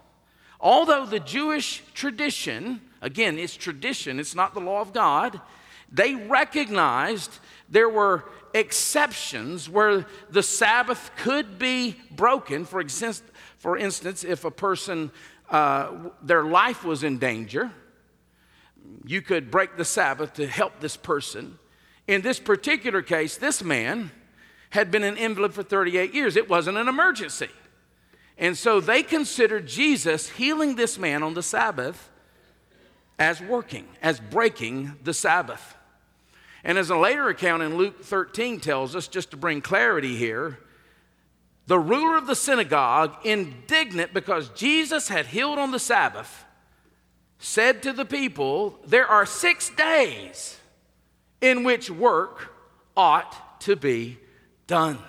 Although 0.60 1.06
the 1.06 1.20
Jewish 1.20 1.84
tradition, 1.94 2.82
again, 3.02 3.38
it's 3.38 3.56
tradition, 3.56 4.20
it's 4.20 4.36
not 4.36 4.54
the 4.54 4.60
law 4.60 4.82
of 4.82 4.94
God, 4.94 5.40
they 5.92 6.16
recognized 6.16 7.40
there 7.70 7.90
were 7.90 8.26
exceptions 8.54 9.70
where 9.70 10.06
the 10.30 10.44
Sabbath 10.44 11.12
could 11.18 11.60
be 11.60 11.96
broken. 12.12 12.66
For, 12.66 12.80
exist- 12.80 13.24
for 13.58 13.78
instance, 13.78 14.24
if 14.24 14.46
a 14.46 14.52
person, 14.52 15.12
uh, 15.50 15.92
their 16.22 16.44
life 16.44 16.84
was 16.84 17.04
in 17.04 17.20
danger, 17.20 17.72
you 19.06 19.22
could 19.22 19.52
break 19.52 19.78
the 19.78 19.86
Sabbath 19.86 20.34
to 20.34 20.48
help 20.48 20.80
this 20.80 20.98
person. 20.98 21.60
In 22.08 22.22
this 22.22 22.40
particular 22.40 23.02
case, 23.02 23.38
this 23.38 23.64
man 23.64 24.12
had 24.72 24.92
been 24.92 25.04
an 25.04 25.18
invalid 25.18 25.54
for 25.54 25.64
38 25.64 26.14
years. 26.14 26.36
It 26.36 26.50
wasn't 26.50 26.78
an 26.78 26.88
emergency. 26.88 27.50
And 28.38 28.58
so 28.58 28.80
they 28.80 29.04
considered 29.04 29.68
Jesus 29.68 30.30
healing 30.30 30.76
this 30.76 30.98
man 30.98 31.24
on 31.24 31.34
the 31.34 31.44
Sabbath 31.44 32.10
as 33.18 33.42
working, 33.42 33.88
as 34.02 34.20
breaking 34.20 34.94
the 35.04 35.14
Sabbath. 35.14 35.76
And 36.64 36.78
as 36.78 36.90
a 36.90 36.98
later 36.98 37.30
account 37.30 37.64
in 37.64 37.78
Luke 37.78 38.04
13 38.04 38.60
tells 38.60 38.96
us, 38.96 39.08
just 39.08 39.32
to 39.32 39.38
bring 39.38 39.62
clarity 39.62 40.16
here, 40.16 40.60
the 41.66 41.80
ruler 41.80 42.18
of 42.18 42.28
the 42.28 42.36
synagogue, 42.36 43.16
indignant 43.26 44.14
because 44.14 44.50
Jesus 44.50 45.10
had 45.10 45.28
healed 45.28 45.60
on 45.60 45.72
the 45.72 45.80
Sabbath, 45.80 46.46
said 47.40 47.84
to 47.84 47.92
the 47.92 48.06
people, 48.06 48.80
There 48.86 49.08
are 49.08 49.26
six 49.26 49.70
days 49.70 50.58
in 51.42 51.64
which 51.64 51.90
work 51.90 52.54
ought 52.96 53.60
to 53.62 53.76
be 53.76 54.18
done. 54.66 55.00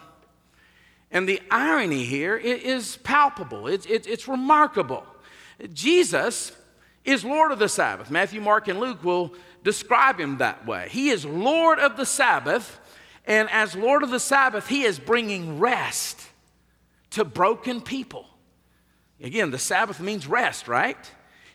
And 1.11 1.29
the 1.29 1.41
irony 1.51 2.05
here 2.05 2.37
is 2.37 2.99
palpable, 2.99 3.67
it's, 3.67 3.87
it's, 3.87 4.29
remarkable. 4.29 5.05
Jesus 5.73 6.53
is 7.05 7.25
Lord 7.25 7.51
of 7.51 7.59
the 7.59 7.69
Sabbath. 7.69 8.11
Matthew, 8.11 8.41
Mark, 8.41 8.69
and 8.69 8.79
Luke 8.79 9.03
will 9.03 9.35
describe 9.65 10.21
him 10.21 10.39
that 10.39 10.67
way. 10.67 10.89
He 10.91 11.09
is 11.09 11.25
Lord 11.25 11.79
of 11.79 11.97
the 11.97 12.05
Sabbath, 12.07 12.79
and 13.27 13.49
as 13.51 13.75
Lord 13.75 14.03
of 14.03 14.11
the 14.11 14.21
Sabbath, 14.21 14.69
he 14.69 14.83
is 14.83 14.99
bringing 14.99 15.59
rest 15.59 16.21
to 17.11 17.25
broken 17.25 17.81
people. 17.81 18.27
Again, 19.21 19.51
the 19.51 19.59
Sabbath 19.59 20.01
means 20.01 20.27
rest, 20.27 20.69
right? 20.69 20.99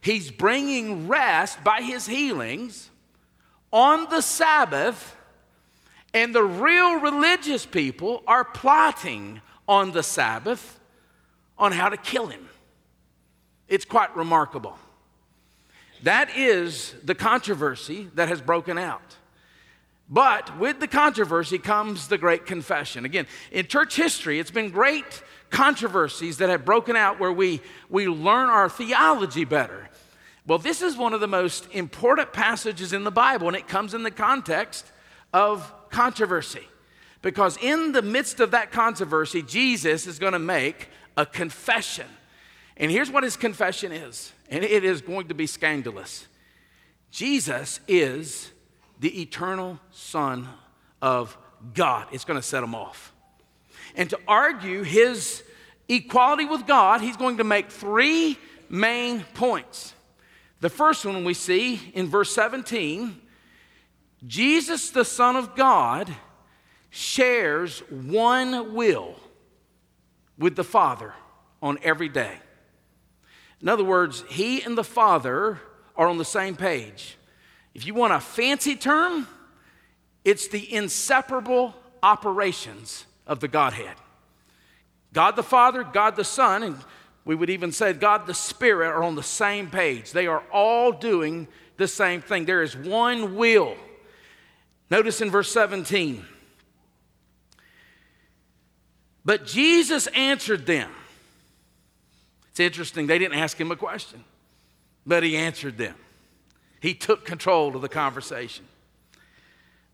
He's 0.02 0.32
bringing 0.32 1.08
rest 1.08 1.64
by 1.64 1.82
his 1.82 2.06
healings 2.06 2.90
on 3.72 4.10
the 4.10 4.22
Sabbath, 4.22 5.16
and 6.14 6.34
the 6.34 6.44
real 6.44 7.00
religious 7.00 7.66
people 7.66 8.24
are 8.28 8.44
plotting 8.44 9.42
on 9.68 9.92
the 9.92 10.04
Sabbath 10.04 10.80
on 11.58 11.72
how 11.72 11.90
to 11.90 11.98
kill 11.98 12.28
him. 12.28 12.48
It's 13.68 13.86
quite 13.86 14.16
remarkable. 14.16 14.78
That 16.04 16.36
is 16.36 16.94
the 17.04 17.16
controversy 17.16 18.10
that 18.16 18.28
has 18.28 18.42
broken 18.42 18.78
out. 18.78 19.18
But 20.10 20.60
with 20.60 20.80
the 20.80 20.88
controversy 20.88 21.58
comes 21.58 22.08
the 22.08 22.18
great 22.18 22.46
confession. 22.46 23.06
Again, 23.06 23.26
in 23.52 23.68
church 23.68 23.96
history, 23.96 24.38
it's 24.38 24.52
been 24.52 24.70
great 24.70 25.24
controversies 25.50 26.38
that 26.38 26.50
have 26.50 26.66
broken 26.66 26.96
out 26.96 27.20
where 27.20 27.32
we, 27.32 27.62
we 27.90 28.08
learn 28.08 28.50
our 28.50 28.70
theology 28.70 29.46
better. 29.46 29.90
Well, 30.46 30.60
this 30.60 30.82
is 30.82 30.98
one 30.98 31.14
of 31.14 31.22
the 31.22 31.28
most 31.28 31.68
important 31.72 32.34
passages 32.34 32.92
in 32.92 33.06
the 33.06 33.12
Bible, 33.12 33.48
and 33.48 33.56
it 33.56 33.68
comes 33.68 33.94
in 33.94 34.04
the 34.04 34.12
context 34.12 34.86
of 35.32 35.72
controversy. 35.94 36.68
Because 37.22 37.58
in 37.62 37.94
the 37.94 38.02
midst 38.02 38.42
of 38.42 38.52
that 38.52 38.72
controversy, 38.72 39.42
Jesus 39.42 40.08
is 40.08 40.20
going 40.20 40.34
to 40.34 40.40
make 40.40 40.90
a 41.16 41.26
confession. 41.26 42.08
And 42.76 42.92
here's 42.92 43.10
what 43.10 43.24
his 43.24 43.38
confession 43.38 43.94
is, 43.94 44.34
and 44.50 44.64
it 44.64 44.84
is 44.84 45.02
going 45.02 45.30
to 45.30 45.34
be 45.34 45.48
scandalous 45.48 46.28
Jesus 47.12 47.80
is 47.88 48.52
the 49.00 49.22
eternal 49.22 49.80
Son 49.92 50.50
of 51.02 51.38
God. 51.74 52.08
It's 52.12 52.26
going 52.26 52.40
to 52.40 52.46
set 52.46 52.64
him 52.64 52.74
off. 52.74 53.14
And 53.96 54.10
to 54.10 54.20
argue 54.28 54.82
his 54.82 55.44
equality 55.88 56.46
with 56.46 56.66
God, 56.66 57.02
he's 57.02 57.16
going 57.16 57.38
to 57.38 57.44
make 57.44 57.70
three 57.70 58.40
main 58.68 59.24
points. 59.36 59.94
The 60.60 60.70
first 60.70 61.06
one 61.06 61.24
we 61.24 61.36
see 61.36 61.92
in 61.94 62.08
verse 62.08 62.34
17 62.34 63.22
Jesus, 64.26 64.90
the 64.90 65.06
Son 65.06 65.36
of 65.36 65.56
God, 65.56 66.14
shares 66.90 67.80
one 67.90 68.74
will 68.74 69.16
with 70.38 70.56
the 70.56 70.64
Father 70.64 71.14
on 71.62 71.78
every 71.84 72.10
day. 72.10 72.38
In 73.62 73.70
other 73.70 73.84
words, 73.84 74.24
he 74.30 74.62
and 74.62 74.78
the 74.78 74.84
Father 74.84 75.60
are 75.96 76.08
on 76.08 76.18
the 76.18 76.26
same 76.26 76.56
page. 76.56 77.18
If 77.74 77.88
you 77.88 77.94
want 77.94 78.14
a 78.14 78.20
fancy 78.20 78.76
term, 78.76 79.28
it's 80.24 80.48
the 80.48 80.74
inseparable 80.74 81.74
operations 82.02 83.06
of 83.26 83.40
the 83.40 83.48
Godhead. 83.48 83.96
God 85.14 85.36
the 85.36 85.44
Father, 85.44 85.84
God 85.84 86.16
the 86.16 86.24
Son, 86.24 86.64
and 86.64 86.78
we 87.26 87.36
would 87.36 87.50
even 87.50 87.72
say 87.72 87.94
God 87.94 88.28
the 88.28 88.34
Spirit 88.34 88.88
are 88.88 89.04
on 89.04 89.16
the 89.16 89.24
same 89.24 89.70
page. 89.70 90.12
They 90.12 90.28
are 90.28 90.44
all 90.52 90.92
doing 90.92 91.48
the 91.78 91.88
same 91.88 92.22
thing. 92.22 92.46
There 92.46 92.62
is 92.62 92.76
one 92.76 93.36
will. 93.36 93.76
Notice 94.90 95.22
in 95.22 95.32
verse 95.32 95.52
17. 95.52 96.26
But 99.26 99.46
Jesus 99.46 100.08
answered 100.08 100.66
them. 100.66 100.92
It's 102.52 102.60
interesting, 102.60 103.08
they 103.08 103.18
didn't 103.18 103.40
ask 103.40 103.60
him 103.60 103.72
a 103.72 103.76
question, 103.76 104.24
but 105.06 105.24
he 105.24 105.38
answered 105.38 105.78
them. 105.78 105.96
He 106.80 106.94
took 106.94 107.26
control 107.26 107.76
of 107.76 107.82
the 107.82 107.90
conversation. 107.90 108.66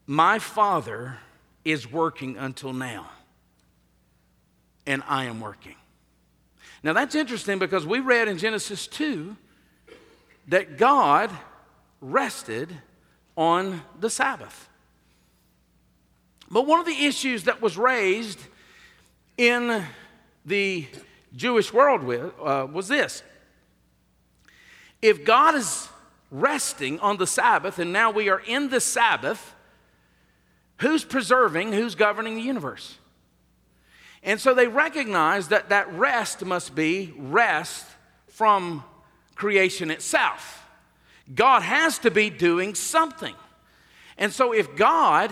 My 0.06 0.40
Father 0.40 1.20
is 1.64 1.90
working 1.90 2.36
until 2.38 2.74
now, 2.74 3.10
and 4.88 5.04
I 5.08 5.26
am 5.26 5.40
working. 5.40 5.76
Now 6.82 6.94
that's 6.94 7.16
interesting 7.16 7.60
because 7.60 7.86
we 7.86 8.00
read 8.00 8.28
in 8.28 8.38
Genesis 8.38 8.88
2 8.88 9.36
that 10.48 10.78
God 10.78 11.30
rested 12.02 12.76
on 13.38 13.82
the 14.00 14.10
Sabbath. 14.10 14.69
But 16.52 16.66
one 16.66 16.80
of 16.80 16.86
the 16.86 17.06
issues 17.06 17.44
that 17.44 17.62
was 17.62 17.78
raised 17.78 18.40
in 19.38 19.84
the 20.46 20.88
Jewish 21.36 21.72
world 21.72 22.04
with, 22.04 22.34
uh, 22.42 22.68
was 22.72 22.88
this 22.88 23.24
if 25.02 25.24
God 25.24 25.56
is 25.56 25.88
resting 26.32 27.00
on 27.00 27.18
the 27.18 27.28
Sabbath 27.28 27.80
and 27.80 27.94
now 27.94 28.12
we 28.12 28.30
are 28.30 28.40
in 28.40 28.70
the 28.70 28.82
Sabbath, 28.82 29.56
who's 30.78 31.04
preserving, 31.04 31.74
who's 31.74 31.96
governing 31.96 32.36
the 32.36 32.42
universe? 32.42 32.98
And 34.22 34.42
so 34.42 34.54
they 34.54 34.68
recognize 34.68 35.48
that 35.48 35.70
that 35.70 35.92
rest 35.94 36.44
must 36.44 36.76
be 36.76 37.14
rest 37.18 37.86
from 38.28 38.84
creation 39.36 39.90
itself. 39.92 40.68
God 41.34 41.62
has 41.62 42.00
to 42.00 42.12
be 42.12 42.30
doing 42.30 42.76
something. 42.76 43.36
And 44.18 44.34
so 44.34 44.52
if 44.52 44.76
God 44.76 45.32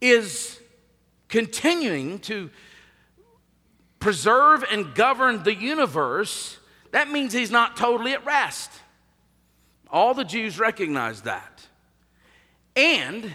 is 0.00 0.58
continuing 1.28 2.18
to 2.20 2.50
preserve 3.98 4.64
and 4.70 4.94
govern 4.94 5.42
the 5.42 5.54
universe, 5.54 6.58
that 6.92 7.10
means 7.10 7.32
he's 7.32 7.50
not 7.50 7.76
totally 7.76 8.12
at 8.12 8.24
rest. 8.24 8.70
All 9.90 10.14
the 10.14 10.24
Jews 10.24 10.58
recognize 10.58 11.22
that. 11.22 11.66
And 12.74 13.32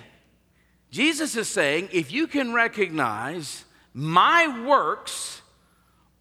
Jesus 0.91 1.35
is 1.35 1.47
saying 1.47 1.89
if 1.91 2.11
you 2.11 2.27
can 2.27 2.53
recognize 2.53 3.65
my 3.93 4.63
works 4.65 5.41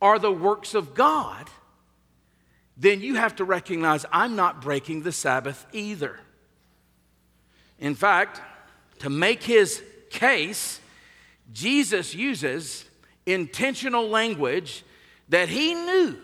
are 0.01 0.19
the 0.19 0.33
works 0.33 0.75
of 0.75 0.95
God, 0.95 1.49
then 2.77 3.01
you 3.03 3.17
have 3.17 3.37
to 3.37 3.45
recognize 3.45 4.07
I'm 4.11 4.37
not 4.37 4.63
breaking 4.63 5.03
the 5.03 5.13
Sabbath 5.13 5.67
either. 5.73 6.19
In 7.79 7.95
fact, 7.95 8.41
to 9.01 9.11
make 9.11 9.43
his 9.43 9.83
case, 10.11 10.81
Jesus 11.53 12.15
uses 12.15 12.85
intentional 13.27 14.09
language 14.09 14.85
that 15.29 15.49
he 15.49 15.75
knew 15.75 16.17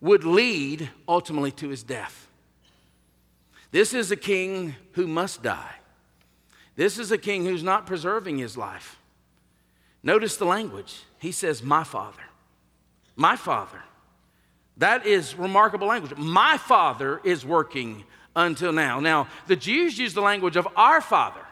would 0.00 0.24
lead 0.24 0.90
ultimately 1.06 1.52
to 1.52 1.68
his 1.68 1.82
death. 1.82 2.26
This 3.70 3.94
is 3.94 4.10
a 4.10 4.16
king 4.16 4.74
who 4.92 5.06
must 5.06 5.42
die. 5.42 5.74
This 6.76 6.98
is 6.98 7.12
a 7.12 7.18
king 7.18 7.44
who's 7.44 7.62
not 7.62 7.86
preserving 7.86 8.38
his 8.38 8.56
life. 8.56 8.98
Notice 10.02 10.36
the 10.36 10.46
language. 10.46 11.02
He 11.18 11.32
says, 11.32 11.62
My 11.62 11.84
father. 11.84 12.22
My 13.16 13.36
father. 13.36 13.82
That 14.78 15.06
is 15.06 15.36
remarkable 15.36 15.88
language. 15.88 16.16
My 16.16 16.56
father 16.56 17.20
is 17.22 17.44
working 17.44 18.04
until 18.34 18.72
now. 18.72 18.98
Now, 18.98 19.28
the 19.46 19.56
Jews 19.56 19.98
use 19.98 20.14
the 20.14 20.22
language 20.22 20.56
of 20.56 20.66
our 20.74 21.02
father. 21.02 21.42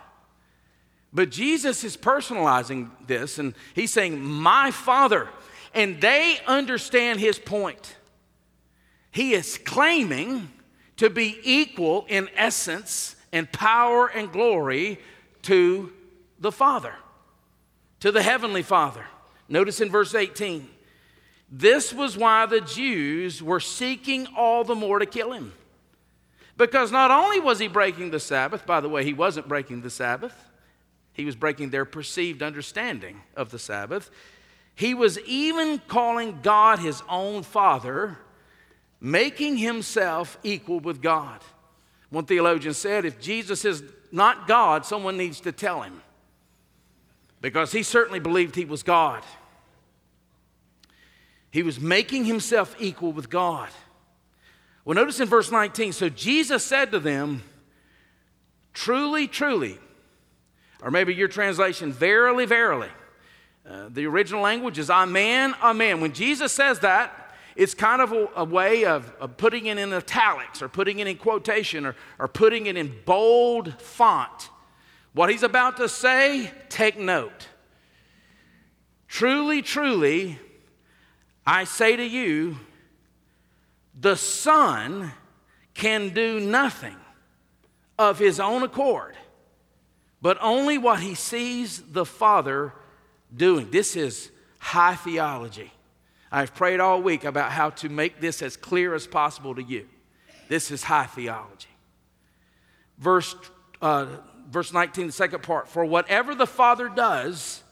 But 1.13 1.31
Jesus 1.31 1.85
is 1.85 1.97
personalizing 1.97 2.91
this 3.07 3.39
and 3.39 3.55
he's 3.75 3.93
saying, 3.93 4.21
My 4.21 4.71
Father. 4.71 5.29
And 5.75 6.01
they 6.01 6.39
understand 6.47 7.21
his 7.21 7.39
point. 7.39 7.97
He 9.11 9.35
is 9.35 9.59
claiming 9.59 10.51
to 10.97 11.11
be 11.11 11.39
equal 11.43 12.07
in 12.09 12.29
essence 12.35 13.17
and 13.33 13.51
power 13.53 14.09
and 14.09 14.33
glory 14.33 14.99
to 15.43 15.93
the 16.39 16.53
Father, 16.53 16.95
to 18.01 18.13
the 18.13 18.23
Heavenly 18.23 18.63
Father. 18.63 19.05
Notice 19.49 19.81
in 19.81 19.91
verse 19.91 20.15
18, 20.15 20.69
this 21.51 21.93
was 21.93 22.17
why 22.17 22.47
the 22.47 22.61
Jews 22.61 23.43
were 23.43 23.61
seeking 23.61 24.27
all 24.37 24.65
the 24.65 24.75
more 24.75 24.99
to 24.99 25.07
kill 25.07 25.33
him. 25.33 25.53
Because 26.57 26.91
not 26.91 27.11
only 27.11 27.41
was 27.41 27.59
he 27.59 27.69
breaking 27.69 28.11
the 28.11 28.21
Sabbath, 28.21 28.67
by 28.67 28.81
the 28.81 28.89
way, 28.89 29.05
he 29.05 29.15
wasn't 29.15 29.49
breaking 29.49 29.83
the 29.83 29.91
Sabbath, 29.91 30.35
he 31.19 31.25
was 31.25 31.35
breaking 31.35 31.71
their 31.71 31.85
perceived 31.85 32.45
understanding 32.45 33.21
of 33.37 33.51
the 33.51 33.59
Sabbath. 33.59 34.09
He 34.77 34.95
was 34.95 35.19
even 35.23 35.81
calling 35.89 36.39
God 36.43 36.79
his 36.79 37.03
own 37.09 37.43
Father, 37.43 38.17
making 39.01 39.57
himself 39.57 40.39
equal 40.45 40.79
with 40.79 41.03
God. 41.03 41.41
One 42.11 42.25
theologian 42.25 42.73
said 42.73 43.05
if 43.05 43.21
Jesus 43.21 43.65
is 43.65 43.83
not 44.13 44.47
God, 44.47 44.87
someone 44.87 45.17
needs 45.17 45.41
to 45.41 45.51
tell 45.51 45.83
him. 45.83 46.01
Because 47.41 47.73
he 47.73 47.83
certainly 47.83 48.21
believed 48.21 48.55
he 48.55 48.65
was 48.65 48.85
God. 48.85 49.25
He 51.51 51.65
was 51.65 51.81
making 51.81 52.27
himself 52.27 52.77
equal 52.79 53.11
with 53.11 53.29
God. 53.29 53.71
Well, 54.85 54.95
notice 54.95 55.19
in 55.19 55.27
verse 55.27 55.51
19 55.51 55.93
so 55.93 56.09
Jesus 56.09 56.63
said 56.63 56.93
to 56.93 57.01
them, 57.01 57.43
Truly, 58.73 59.27
truly, 59.27 59.81
or 60.83 60.91
maybe 60.91 61.15
your 61.15 61.29
translation, 61.29 61.93
verily, 61.93 62.47
verily. 62.47 62.89
Uh, 63.69 63.89
the 63.91 64.07
original 64.07 64.41
language 64.41 64.79
is 64.79 64.91
Amen, 64.91 65.55
Amen. 65.63 66.01
When 66.01 66.13
Jesus 66.13 66.53
says 66.53 66.81
that, 66.81 67.35
it's 67.57 67.75
kind 67.75 68.01
of 68.01 68.13
a, 68.13 68.29
a 68.37 68.45
way 68.45 68.85
of, 68.85 69.13
of, 69.21 69.37
putting 69.37 69.67
it 69.67 69.79
in 69.79 69.93
italics 69.93 70.63
or 70.63 70.69
putting 70.69 71.01
it 71.01 71.09
in 71.09 71.17
quotation 71.17 71.85
or, 71.85 71.97
or 72.19 72.29
putting 72.29 72.67
it 72.67 72.77
in 72.77 72.95
bold 73.05 73.81
font. 73.83 74.51
What 75.13 75.29
he's 75.29 75.43
about 75.43 75.77
to 75.79 75.89
say, 75.89 76.53
take 76.69 76.99
note. 76.99 77.49
Truly, 79.09 79.61
truly, 79.61 80.39
I 81.45 81.65
say 81.65 81.97
to 81.97 82.05
you, 82.05 82.59
the 83.99 84.17
Son 84.17 85.11
can 85.75 86.11
do 86.11 86.39
nothing 86.39 86.97
of 87.99 88.19
his 88.19 88.39
own 88.39 88.63
accord, 88.63 89.17
but 90.21 90.39
only 90.41 90.79
what 90.79 91.01
he 91.01 91.15
sees 91.15 91.83
the 91.83 92.05
Father 92.05 92.73
doing. 93.35 93.71
This 93.71 93.97
is 93.97 94.31
high 94.59 94.95
theology. 94.95 95.73
I've 96.31 96.55
prayed 96.55 96.81
all 96.81 97.01
week 97.01 97.25
about 97.25 97.53
how 97.53 97.71
to 97.71 97.89
make 97.89 98.21
this 98.21 98.43
as 98.43 98.57
clear 98.57 98.95
as 98.95 99.07
possible 99.07 99.55
to 99.55 99.63
you. 99.63 99.89
This 100.49 100.71
is 100.71 100.83
high 100.83 101.07
theology. 101.07 101.69
Verse, 102.99 103.35
uh, 103.81 104.07
verse 104.51 104.73
19, 104.73 105.07
the 105.07 105.13
second 105.13 105.43
part 105.43 105.69
For 105.69 105.85
whatever 105.85 106.35
the 106.35 106.47
Father 106.47 106.89
does, 106.89 107.63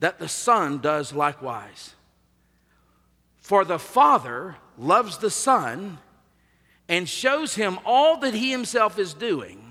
that 0.00 0.18
the 0.18 0.28
Son 0.28 0.78
does 0.78 1.12
likewise. 1.12 1.94
For 3.40 3.64
the 3.64 3.78
Father 3.78 4.56
loves 4.78 5.18
the 5.18 5.30
Son 5.30 5.98
and 6.88 7.08
shows 7.08 7.54
him 7.54 7.78
all 7.84 8.18
that 8.18 8.34
he 8.34 8.50
himself 8.50 8.98
is 8.98 9.14
doing, 9.14 9.65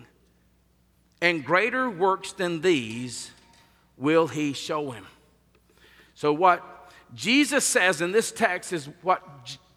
and 1.21 1.43
greater 1.43 1.89
works 1.89 2.33
than 2.33 2.61
these 2.61 3.31
will 3.97 4.27
he 4.27 4.53
show 4.53 4.91
him. 4.91 5.05
So, 6.13 6.33
what 6.33 6.91
Jesus 7.13 7.65
says 7.65 8.01
in 8.01 8.11
this 8.11 8.31
text 8.31 8.73
is 8.73 8.89
what 9.01 9.23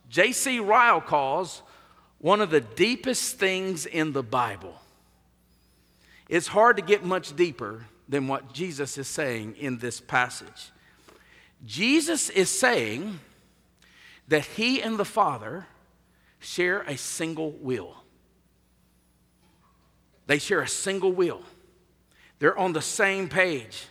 J.C. 0.09 0.61
Ryle 0.61 1.01
calls 1.01 1.63
one 2.19 2.41
of 2.41 2.51
the 2.51 2.61
deepest 2.61 3.39
things 3.39 3.87
in 3.87 4.13
the 4.13 4.23
Bible. 4.23 4.75
It's 6.29 6.49
hard 6.49 6.77
to 6.77 6.83
get 6.83 7.05
much 7.05 7.35
deeper 7.37 7.87
than 8.09 8.27
what 8.29 8.53
Jesus 8.53 8.99
is 8.99 9.07
saying 9.07 9.57
in 9.59 9.79
this 9.79 10.01
passage. 10.01 10.73
Jesus 11.65 12.31
is 12.31 12.51
saying 12.51 13.21
that 14.29 14.45
he 14.45 14.83
and 14.83 14.99
the 14.99 15.05
Father 15.05 15.67
share 16.39 16.83
a 16.83 16.97
single 16.97 17.53
will. 17.53 17.97
They 20.29 20.39
share 20.39 20.61
a 20.61 20.69
single 20.69 21.11
will. 21.11 21.41
They're 22.39 22.57
on 22.57 22.75
the 22.75 22.83
same 22.83 23.29
page. 23.29 23.87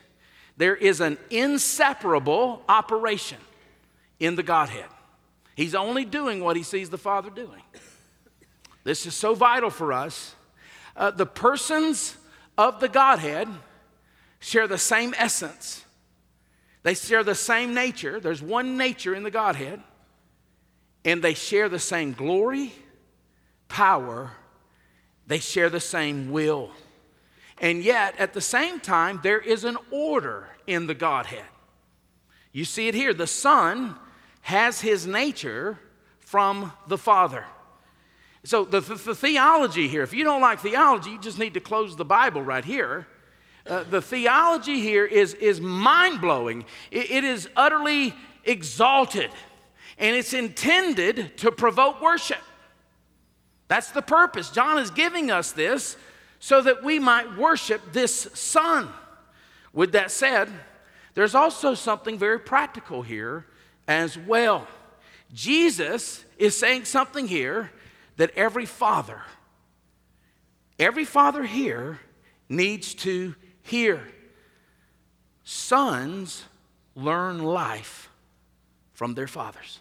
There 0.56 0.76
is 0.76 1.02
an 1.02 1.18
inseparable 1.30 2.64
operation 2.70 3.40
in 4.20 4.36
the 4.36 4.44
Godhead. 4.44 4.86
He's 5.56 5.76
only 5.76 6.06
doing 6.06 6.42
what 6.44 6.56
he 6.56 6.64
sees 6.64 6.90
the 6.90 6.98
Father 6.98 7.30
doing. 7.30 7.62
This 8.84 9.06
is 9.06 9.16
so 9.16 9.34
vital 9.34 9.70
for 9.70 9.92
us. 9.92 10.36
Uh, 10.96 11.12
the 11.12 11.26
persons 11.26 12.16
of 12.58 12.80
the 12.80 12.88
Godhead 12.88 13.48
share 14.40 14.68
the 14.68 14.78
same 14.78 15.14
essence, 15.18 15.84
they 16.84 16.94
share 16.94 17.24
the 17.24 17.36
same 17.36 17.74
nature. 17.74 18.20
There's 18.20 18.42
one 18.42 18.78
nature 18.78 19.14
in 19.14 19.24
the 19.24 19.32
Godhead 19.32 19.82
and 21.04 21.24
they 21.24 21.34
share 21.34 21.68
the 21.68 21.80
same 21.80 22.14
glory, 22.14 22.72
power, 23.68 24.32
they 25.28 25.40
share 25.40 25.70
the 25.70 25.80
same 25.80 26.32
will. 26.32 26.72
And 27.60 27.84
yet, 27.84 28.16
at 28.18 28.34
the 28.34 28.42
same 28.42 28.80
time, 28.80 29.20
there 29.24 29.40
is 29.40 29.64
an 29.64 29.78
order 29.92 30.48
in 30.66 30.88
the 30.88 30.94
Godhead. 30.94 31.46
You 32.52 32.66
see 32.66 32.88
it 32.88 32.96
here. 32.96 33.14
The 33.14 33.28
Son 33.28 33.96
has 34.42 34.82
his 34.82 35.06
nature 35.06 35.80
from 36.20 36.72
the 36.88 36.98
Father. 36.98 37.46
So, 38.44 38.64
the, 38.64 38.80
the, 38.80 38.96
the 38.96 39.16
theology 39.16 39.88
here, 39.88 40.04
if 40.04 40.14
you 40.14 40.24
don't 40.24 40.42
like 40.42 40.60
theology, 40.60 41.12
you 41.12 41.20
just 41.20 41.40
need 41.40 41.56
to 41.56 41.60
close 41.60 41.96
the 41.96 42.06
Bible 42.06 42.42
right 42.42 42.64
here. 42.64 43.08
Uh, 43.66 43.84
the 43.84 44.02
theology 44.02 44.80
here 44.80 45.06
is, 45.06 45.34
is 45.34 45.60
mind 45.60 46.22
blowing, 46.22 46.64
it, 46.90 47.12
it 47.12 47.24
is 47.26 47.50
utterly 47.56 48.14
exalted 48.46 49.30
and 49.98 50.16
it's 50.16 50.34
intended 50.34 51.38
to 51.38 51.52
provoke 51.52 52.02
worship. 52.02 52.38
That's 53.68 53.92
the 53.92 54.02
purpose. 54.02 54.50
John 54.50 54.78
is 54.78 54.92
giving 54.92 55.32
us 55.32 55.52
this 55.52 55.98
so 56.40 56.62
that 56.62 56.84
we 56.84 57.00
might 57.00 57.38
worship 57.38 57.82
this 57.92 58.28
Son. 58.34 58.90
With 59.74 59.92
that 59.92 60.12
said, 60.12 60.50
there's 61.14 61.36
also 61.36 61.74
something 61.74 62.18
very 62.18 62.40
practical 62.40 63.02
here 63.02 63.46
as 63.88 64.18
well. 64.18 64.68
Jesus 65.34 66.24
is 66.38 66.58
saying 66.58 66.86
something 66.86 67.28
here 67.28 67.72
that 68.18 68.32
every 68.36 68.66
father, 68.66 69.22
every 70.80 71.06
father 71.06 71.44
here 71.44 72.00
needs 72.50 72.94
to 72.96 73.36
hear. 73.62 74.08
Sons 75.44 76.44
learn 76.96 77.44
life 77.44 78.10
from 78.94 79.14
their 79.14 79.28
fathers. 79.28 79.80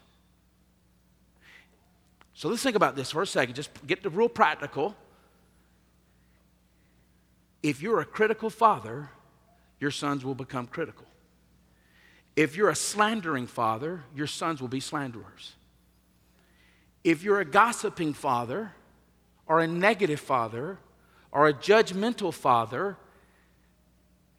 So 2.36 2.50
let's 2.50 2.62
think 2.62 2.76
about 2.76 2.96
this 2.96 3.10
for 3.10 3.22
a 3.22 3.26
second. 3.26 3.54
Just 3.54 3.70
get 3.86 4.02
the 4.02 4.10
real 4.10 4.28
practical. 4.28 4.94
If 7.62 7.80
you're 7.80 8.00
a 8.00 8.04
critical 8.04 8.50
father, 8.50 9.08
your 9.80 9.90
sons 9.90 10.22
will 10.22 10.34
become 10.34 10.66
critical. 10.66 11.06
If 12.36 12.54
you're 12.54 12.68
a 12.68 12.76
slandering 12.76 13.46
father, 13.46 14.04
your 14.14 14.26
sons 14.26 14.60
will 14.60 14.68
be 14.68 14.80
slanderers. 14.80 15.54
If 17.02 17.22
you're 17.22 17.40
a 17.40 17.44
gossiping 17.46 18.12
father, 18.12 18.72
or 19.46 19.60
a 19.60 19.66
negative 19.66 20.20
father, 20.20 20.76
or 21.32 21.48
a 21.48 21.54
judgmental 21.54 22.34
father, 22.34 22.98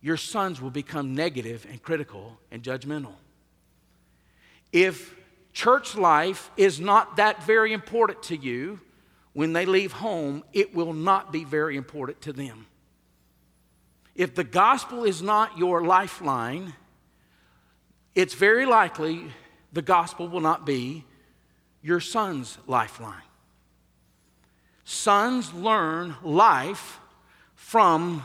your 0.02 0.18
sons 0.18 0.62
will 0.62 0.70
become 0.70 1.16
negative 1.16 1.66
and 1.68 1.82
critical 1.82 2.38
and 2.52 2.62
judgmental. 2.62 3.14
If 4.72 5.16
church 5.58 5.96
life 5.96 6.52
is 6.56 6.80
not 6.80 7.16
that 7.16 7.44
very 7.44 7.74
important 7.74 8.22
to 8.22 8.38
you, 8.38 8.80
when 9.34 9.54
they 9.54 9.66
leave 9.66 9.92
home, 9.92 10.44
it 10.54 10.76
will 10.76 10.94
not 10.94 11.32
be 11.34 11.44
very 11.44 11.76
important 11.76 12.22
to 12.22 12.32
them. 12.32 12.68
If 14.14 14.36
the 14.36 14.44
gospel 14.44 15.04
is 15.04 15.24
not 15.24 15.58
your 15.58 15.84
lifeline, 15.84 16.74
it's 18.14 18.36
very 18.36 18.68
likely 18.68 19.24
the 19.74 19.82
gospel 19.82 20.28
will 20.28 20.42
not 20.42 20.64
be 20.64 21.04
your 21.82 22.02
son's 22.02 22.60
lifeline. 22.68 23.28
Sons 24.84 25.52
learn 25.56 26.16
life 26.22 27.00
from 27.56 28.22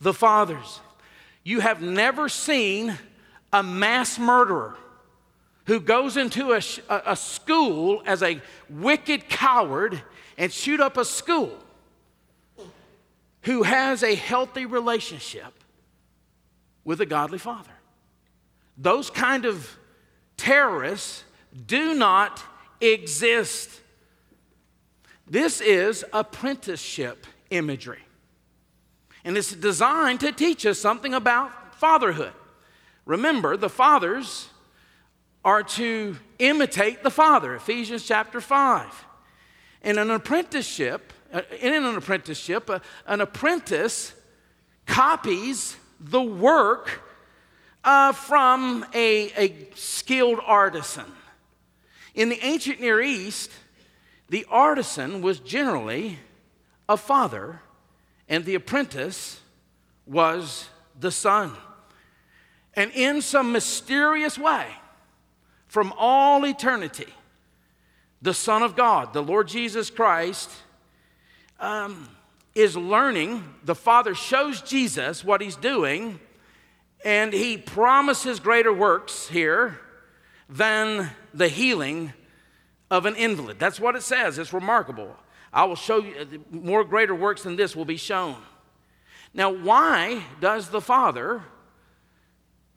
the 0.00 0.14
fathers. 0.14 0.78
You 1.42 1.58
have 1.58 1.82
never 1.82 2.28
seen 2.28 2.96
a 3.52 3.64
mass 3.64 4.16
murderer 4.16 4.76
who 5.66 5.80
goes 5.80 6.16
into 6.16 6.52
a, 6.52 6.60
a 6.88 7.16
school 7.16 8.02
as 8.04 8.22
a 8.22 8.40
wicked 8.68 9.28
coward 9.28 10.02
and 10.36 10.52
shoot 10.52 10.80
up 10.80 10.96
a 10.96 11.04
school, 11.04 11.56
who 13.42 13.62
has 13.62 14.02
a 14.02 14.14
healthy 14.14 14.66
relationship 14.66 15.52
with 16.84 17.00
a 17.00 17.06
godly 17.06 17.38
father. 17.38 17.72
Those 18.76 19.10
kind 19.10 19.44
of 19.44 19.78
terrorists 20.36 21.24
do 21.66 21.94
not 21.94 22.42
exist. 22.80 23.80
This 25.28 25.60
is 25.60 26.04
apprenticeship 26.12 27.26
imagery. 27.50 28.02
And 29.24 29.36
it's 29.36 29.54
designed 29.54 30.20
to 30.20 30.32
teach 30.32 30.66
us 30.66 30.78
something 30.78 31.14
about 31.14 31.76
fatherhood. 31.76 32.32
Remember, 33.04 33.56
the 33.56 33.68
fathers 33.68 34.48
are 35.44 35.62
to 35.62 36.16
imitate 36.38 37.02
the 37.02 37.10
Father, 37.10 37.54
Ephesians 37.54 38.04
chapter 38.06 38.40
5. 38.40 39.06
In 39.82 39.98
an 39.98 40.10
apprenticeship, 40.10 41.12
uh, 41.32 41.42
in 41.60 41.72
an 41.72 41.96
apprenticeship, 41.96 42.70
uh, 42.70 42.78
an 43.06 43.20
apprentice 43.20 44.14
copies 44.86 45.76
the 45.98 46.22
work 46.22 47.02
uh, 47.84 48.12
from 48.12 48.86
a, 48.94 49.32
a 49.36 49.68
skilled 49.74 50.38
artisan. 50.44 51.06
In 52.14 52.28
the 52.28 52.38
ancient 52.44 52.80
Near 52.80 53.00
East, 53.00 53.50
the 54.28 54.46
artisan 54.48 55.22
was 55.22 55.40
generally 55.40 56.18
a 56.88 56.96
father, 56.96 57.60
and 58.28 58.44
the 58.44 58.54
apprentice 58.54 59.40
was 60.06 60.68
the 60.98 61.10
son. 61.10 61.52
And 62.74 62.90
in 62.92 63.20
some 63.20 63.52
mysterious 63.52 64.38
way, 64.38 64.66
from 65.72 65.94
all 65.96 66.44
eternity, 66.44 67.06
the 68.20 68.34
Son 68.34 68.62
of 68.62 68.76
God, 68.76 69.14
the 69.14 69.22
Lord 69.22 69.48
Jesus 69.48 69.88
Christ, 69.88 70.50
um, 71.58 72.10
is 72.54 72.76
learning. 72.76 73.42
The 73.64 73.74
Father 73.74 74.14
shows 74.14 74.60
Jesus 74.60 75.24
what 75.24 75.40
He's 75.40 75.56
doing, 75.56 76.20
And 77.06 77.32
he 77.32 77.56
promises 77.56 78.38
greater 78.38 78.70
works 78.70 79.28
here 79.28 79.80
than 80.46 81.10
the 81.32 81.48
healing 81.48 82.12
of 82.90 83.06
an 83.06 83.16
invalid. 83.16 83.58
That's 83.58 83.80
what 83.80 83.96
it 83.96 84.02
says. 84.02 84.36
It's 84.36 84.52
remarkable. 84.52 85.16
I 85.54 85.64
will 85.64 85.74
show 85.74 86.02
you 86.02 86.44
more 86.50 86.84
greater 86.84 87.14
works 87.14 87.44
than 87.44 87.56
this 87.56 87.74
will 87.74 87.86
be 87.86 87.96
shown. 87.96 88.36
Now, 89.32 89.50
why 89.50 90.22
does 90.38 90.68
the 90.68 90.82
Father 90.82 91.44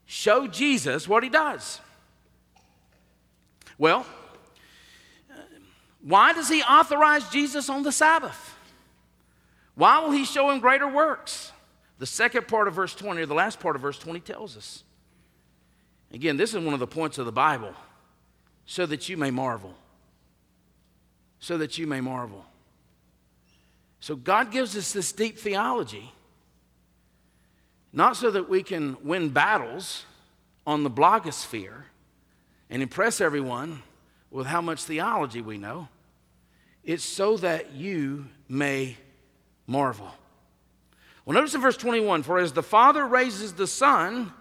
show 0.05 0.47
Jesus 0.47 1.09
what 1.09 1.23
he 1.23 1.29
does? 1.29 1.81
Well, 3.77 4.05
why 6.01 6.33
does 6.33 6.49
he 6.49 6.61
authorize 6.61 7.27
Jesus 7.29 7.69
on 7.69 7.83
the 7.83 7.91
Sabbath? 7.91 8.55
Why 9.73 9.99
will 9.99 10.11
he 10.11 10.23
show 10.23 10.49
him 10.49 10.59
greater 10.59 10.87
works? 10.87 11.51
The 11.97 12.05
second 12.05 12.47
part 12.47 12.67
of 12.67 12.73
verse 12.73 12.93
20, 12.93 13.21
or 13.21 13.25
the 13.25 13.33
last 13.33 13.59
part 13.59 13.75
of 13.75 13.81
verse 13.81 13.97
20, 13.97 14.19
tells 14.19 14.55
us. 14.55 14.83
Again, 16.13 16.37
this 16.37 16.53
is 16.53 16.63
one 16.63 16.73
of 16.73 16.79
the 16.79 16.87
points 16.87 17.17
of 17.17 17.25
the 17.25 17.31
Bible 17.31 17.73
so 18.65 18.85
that 18.85 19.09
you 19.09 19.17
may 19.17 19.31
marvel. 19.31 19.73
So 21.39 21.57
that 21.57 21.77
you 21.77 21.87
may 21.87 22.01
marvel. 22.01 22.45
So 23.99 24.15
God 24.15 24.51
gives 24.51 24.77
us 24.77 24.93
this 24.93 25.11
deep 25.11 25.39
theology, 25.39 26.11
not 27.91 28.15
so 28.15 28.29
that 28.31 28.47
we 28.47 28.61
can 28.61 28.97
win 29.03 29.29
battles 29.29 30.05
on 30.67 30.83
the 30.83 30.91
blogosphere 30.91 31.83
and 32.69 32.81
impress 32.81 33.21
everyone 33.21 33.81
with 34.31 34.47
how 34.47 34.61
much 34.61 34.83
theology 34.83 35.41
we 35.41 35.57
know. 35.57 35.87
It's 36.83 37.03
so 37.03 37.37
that 37.37 37.73
you 37.73 38.27
may 38.47 38.97
marvel. 39.67 40.11
Well, 41.25 41.33
notice 41.33 41.55
in 41.55 41.61
verse 41.61 41.77
21 41.77 42.23
For 42.23 42.37
as 42.37 42.53
the 42.53 42.63
Father 42.63 43.05
raises 43.05 43.53
the 43.53 43.67
Son 43.67 44.31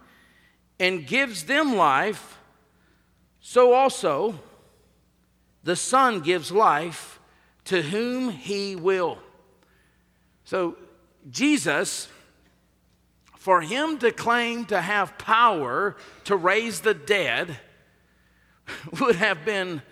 and 0.79 1.07
gives 1.07 1.45
them 1.45 1.77
life, 1.77 2.39
so 3.41 3.73
also 3.73 4.39
the 5.63 5.77
Son 5.77 6.21
gives 6.21 6.53
life 6.53 7.19
to 7.67 7.81
whom 7.81 8.31
he 8.31 8.77
will. 8.77 9.19
So, 10.45 10.77
Jesus, 11.31 12.09
for 13.39 13.63
him 13.63 13.99
to 13.99 14.13
claim 14.13 14.67
to 14.67 14.81
have 14.81 15.17
power 15.17 15.97
to 16.25 16.37
raise 16.37 16.81
the 16.81 16.93
dead, 16.93 17.59
would 19.01 19.17
have 19.17 19.45
been 19.45 19.83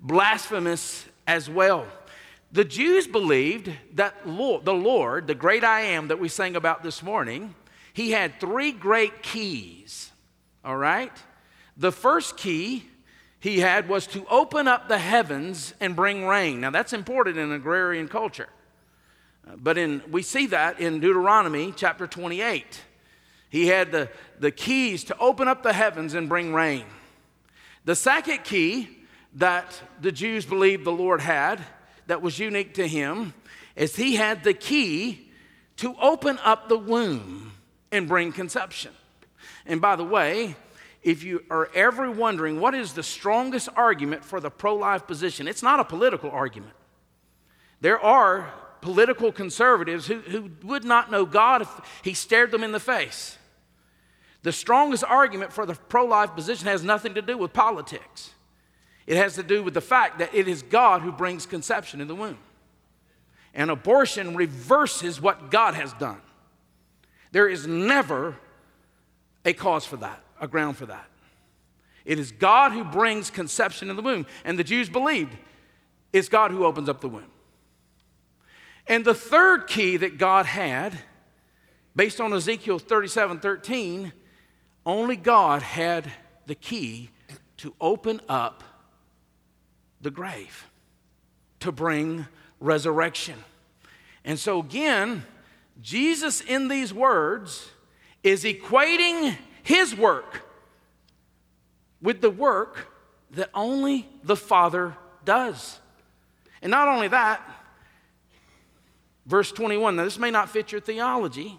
blasphemous 0.00 1.04
as 1.26 1.48
well. 1.48 1.86
The 2.50 2.64
Jews 2.64 3.06
believed 3.06 3.70
that 3.94 4.26
Lord, 4.26 4.64
the 4.64 4.74
Lord, 4.74 5.26
the 5.26 5.34
great 5.34 5.64
I 5.64 5.82
am 5.82 6.08
that 6.08 6.18
we 6.18 6.28
sang 6.28 6.56
about 6.56 6.82
this 6.82 7.02
morning, 7.02 7.54
he 7.92 8.12
had 8.12 8.40
three 8.40 8.72
great 8.72 9.22
keys, 9.22 10.10
all 10.64 10.76
right? 10.76 11.12
The 11.76 11.92
first 11.92 12.36
key 12.36 12.84
he 13.40 13.60
had 13.60 13.88
was 13.88 14.06
to 14.08 14.26
open 14.26 14.66
up 14.66 14.88
the 14.88 14.98
heavens 14.98 15.74
and 15.80 15.94
bring 15.94 16.26
rain. 16.26 16.60
Now, 16.60 16.70
that's 16.70 16.92
important 16.92 17.36
in 17.36 17.52
agrarian 17.52 18.08
culture. 18.08 18.48
But 19.56 19.78
in, 19.78 20.02
we 20.10 20.22
see 20.22 20.46
that 20.46 20.80
in 20.80 21.00
Deuteronomy 21.00 21.72
chapter 21.76 22.06
28. 22.06 22.82
He 23.50 23.66
had 23.68 23.92
the, 23.92 24.10
the 24.38 24.50
keys 24.50 25.04
to 25.04 25.18
open 25.18 25.48
up 25.48 25.62
the 25.62 25.72
heavens 25.72 26.14
and 26.14 26.28
bring 26.28 26.52
rain. 26.52 26.84
The 27.88 27.96
second 27.96 28.44
key 28.44 28.86
that 29.36 29.80
the 30.02 30.12
Jews 30.12 30.44
believed 30.44 30.84
the 30.84 30.92
Lord 30.92 31.22
had 31.22 31.58
that 32.06 32.20
was 32.20 32.38
unique 32.38 32.74
to 32.74 32.86
him 32.86 33.32
is 33.76 33.96
he 33.96 34.16
had 34.16 34.44
the 34.44 34.52
key 34.52 35.30
to 35.78 35.96
open 35.98 36.38
up 36.44 36.68
the 36.68 36.76
womb 36.76 37.52
and 37.90 38.06
bring 38.06 38.30
conception. 38.30 38.92
And 39.64 39.80
by 39.80 39.96
the 39.96 40.04
way, 40.04 40.54
if 41.02 41.22
you 41.22 41.42
are 41.50 41.70
ever 41.74 42.10
wondering 42.10 42.60
what 42.60 42.74
is 42.74 42.92
the 42.92 43.02
strongest 43.02 43.70
argument 43.74 44.22
for 44.22 44.38
the 44.38 44.50
pro 44.50 44.74
life 44.74 45.06
position, 45.06 45.48
it's 45.48 45.62
not 45.62 45.80
a 45.80 45.84
political 45.84 46.30
argument. 46.30 46.74
There 47.80 47.98
are 47.98 48.52
political 48.82 49.32
conservatives 49.32 50.06
who, 50.06 50.18
who 50.20 50.50
would 50.62 50.84
not 50.84 51.10
know 51.10 51.24
God 51.24 51.62
if 51.62 51.70
He 52.04 52.12
stared 52.12 52.50
them 52.50 52.62
in 52.62 52.72
the 52.72 52.80
face. 52.80 53.37
The 54.42 54.52
strongest 54.52 55.04
argument 55.04 55.52
for 55.52 55.66
the 55.66 55.74
pro 55.74 56.04
life 56.04 56.34
position 56.34 56.66
has 56.66 56.84
nothing 56.84 57.14
to 57.14 57.22
do 57.22 57.36
with 57.36 57.52
politics. 57.52 58.30
It 59.06 59.16
has 59.16 59.34
to 59.34 59.42
do 59.42 59.62
with 59.62 59.74
the 59.74 59.80
fact 59.80 60.18
that 60.18 60.34
it 60.34 60.46
is 60.46 60.62
God 60.62 61.02
who 61.02 61.10
brings 61.10 61.46
conception 61.46 62.00
in 62.00 62.08
the 62.08 62.14
womb. 62.14 62.38
And 63.54 63.70
abortion 63.70 64.36
reverses 64.36 65.20
what 65.20 65.50
God 65.50 65.74
has 65.74 65.92
done. 65.94 66.20
There 67.32 67.48
is 67.48 67.66
never 67.66 68.36
a 69.44 69.52
cause 69.52 69.84
for 69.84 69.96
that, 69.96 70.22
a 70.40 70.46
ground 70.46 70.76
for 70.76 70.86
that. 70.86 71.06
It 72.04 72.18
is 72.18 72.32
God 72.32 72.72
who 72.72 72.84
brings 72.84 73.30
conception 73.30 73.90
in 73.90 73.96
the 73.96 74.02
womb. 74.02 74.26
And 74.44 74.58
the 74.58 74.64
Jews 74.64 74.88
believed 74.88 75.36
it's 76.12 76.28
God 76.28 76.50
who 76.50 76.64
opens 76.64 76.88
up 76.88 77.00
the 77.00 77.08
womb. 77.08 77.30
And 78.86 79.04
the 79.04 79.14
third 79.14 79.66
key 79.66 79.98
that 79.98 80.16
God 80.16 80.46
had, 80.46 80.98
based 81.94 82.20
on 82.20 82.32
Ezekiel 82.32 82.78
37 82.78 83.40
13, 83.40 84.12
only 84.88 85.16
God 85.16 85.62
had 85.62 86.10
the 86.46 86.54
key 86.54 87.10
to 87.58 87.74
open 87.78 88.22
up 88.26 88.64
the 90.00 90.10
grave 90.10 90.66
to 91.60 91.70
bring 91.70 92.26
resurrection. 92.58 93.34
And 94.24 94.38
so, 94.38 94.60
again, 94.60 95.24
Jesus 95.82 96.40
in 96.40 96.68
these 96.68 96.94
words 96.94 97.68
is 98.22 98.44
equating 98.44 99.36
his 99.62 99.94
work 99.94 100.42
with 102.00 102.22
the 102.22 102.30
work 102.30 102.90
that 103.32 103.50
only 103.52 104.08
the 104.24 104.36
Father 104.36 104.96
does. 105.24 105.78
And 106.62 106.70
not 106.70 106.88
only 106.88 107.08
that, 107.08 107.42
verse 109.26 109.52
21, 109.52 109.96
now 109.96 110.04
this 110.04 110.18
may 110.18 110.30
not 110.30 110.48
fit 110.48 110.72
your 110.72 110.80
theology, 110.80 111.58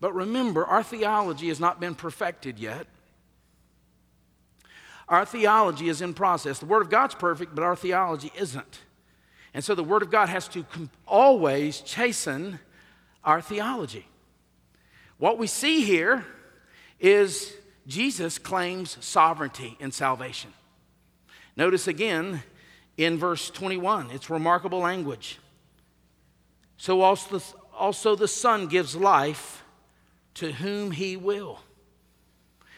but 0.00 0.14
remember, 0.14 0.64
our 0.64 0.82
theology 0.82 1.48
has 1.48 1.60
not 1.60 1.80
been 1.80 1.94
perfected 1.94 2.58
yet. 2.58 2.86
Our 5.08 5.24
theology 5.24 5.88
is 5.88 6.02
in 6.02 6.14
process. 6.14 6.58
The 6.58 6.66
Word 6.66 6.82
of 6.82 6.90
God's 6.90 7.14
perfect, 7.14 7.54
but 7.54 7.62
our 7.62 7.76
theology 7.76 8.32
isn't. 8.36 8.80
And 9.54 9.64
so 9.64 9.74
the 9.74 9.84
Word 9.84 10.02
of 10.02 10.10
God 10.10 10.28
has 10.28 10.48
to 10.48 10.66
always 11.06 11.80
chasten 11.80 12.58
our 13.24 13.40
theology. 13.40 14.06
What 15.18 15.38
we 15.38 15.46
see 15.46 15.82
here 15.82 16.26
is 17.00 17.54
Jesus 17.86 18.38
claims 18.38 18.98
sovereignty 19.00 19.76
in 19.80 19.92
salvation. 19.92 20.52
Notice 21.56 21.88
again 21.88 22.42
in 22.96 23.18
verse 23.18 23.48
21, 23.50 24.10
it's 24.10 24.28
remarkable 24.28 24.80
language. 24.80 25.38
So 26.76 27.00
also, 27.00 27.40
also 27.74 28.14
the 28.16 28.28
Son 28.28 28.66
gives 28.66 28.94
life 28.94 29.62
to 30.36 30.52
whom 30.52 30.90
he 30.90 31.16
will. 31.16 31.60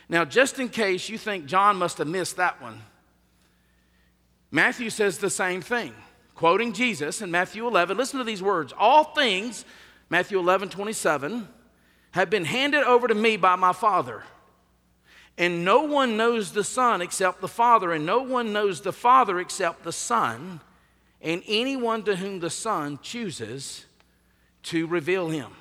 Now, 0.09 0.25
just 0.25 0.59
in 0.59 0.69
case 0.69 1.09
you 1.09 1.19
think 1.19 1.47
John 1.47 1.77
must 1.77 1.99
have 1.99 2.09
missed 2.09 2.37
that 2.37 2.63
one, 2.63 2.81
Matthew 4.51 4.91
says 4.91 5.19
the 5.19 5.29
same 5.29 5.61
thing, 5.61 5.93
quoting 6.35 6.73
Jesus 6.73 7.21
in 7.21 7.31
Matthew 7.31 7.67
11. 7.67 7.97
Listen 7.97 8.19
to 8.19 8.25
these 8.25 8.43
words 8.43 8.73
All 8.79 9.05
things, 9.05 9.65
Matthew 10.09 10.39
11, 10.39 10.71
27, 10.71 11.47
have 12.13 12.31
been 12.31 12.47
handed 12.47 12.85
over 12.85 13.07
to 13.09 13.15
me 13.15 13.37
by 13.37 13.57
my 13.57 13.73
Father. 13.73 14.23
And 15.37 15.65
no 15.65 15.83
one 15.83 16.17
knows 16.17 16.53
the 16.53 16.65
Son 16.65 17.03
except 17.03 17.41
the 17.41 17.49
Father, 17.49 17.93
and 17.93 18.07
no 18.07 18.23
one 18.23 18.53
knows 18.53 18.81
the 18.81 18.93
Father 18.93 19.39
except 19.39 19.85
the 19.85 19.93
Son, 19.93 20.61
and 21.21 21.43
anyone 21.47 22.03
to 22.05 22.17
whom 22.17 22.41
the 22.41 22.51
Son 22.51 22.99
chooses 23.03 23.85
to 24.65 24.87
reveal 24.87 25.29
him. 25.29 25.53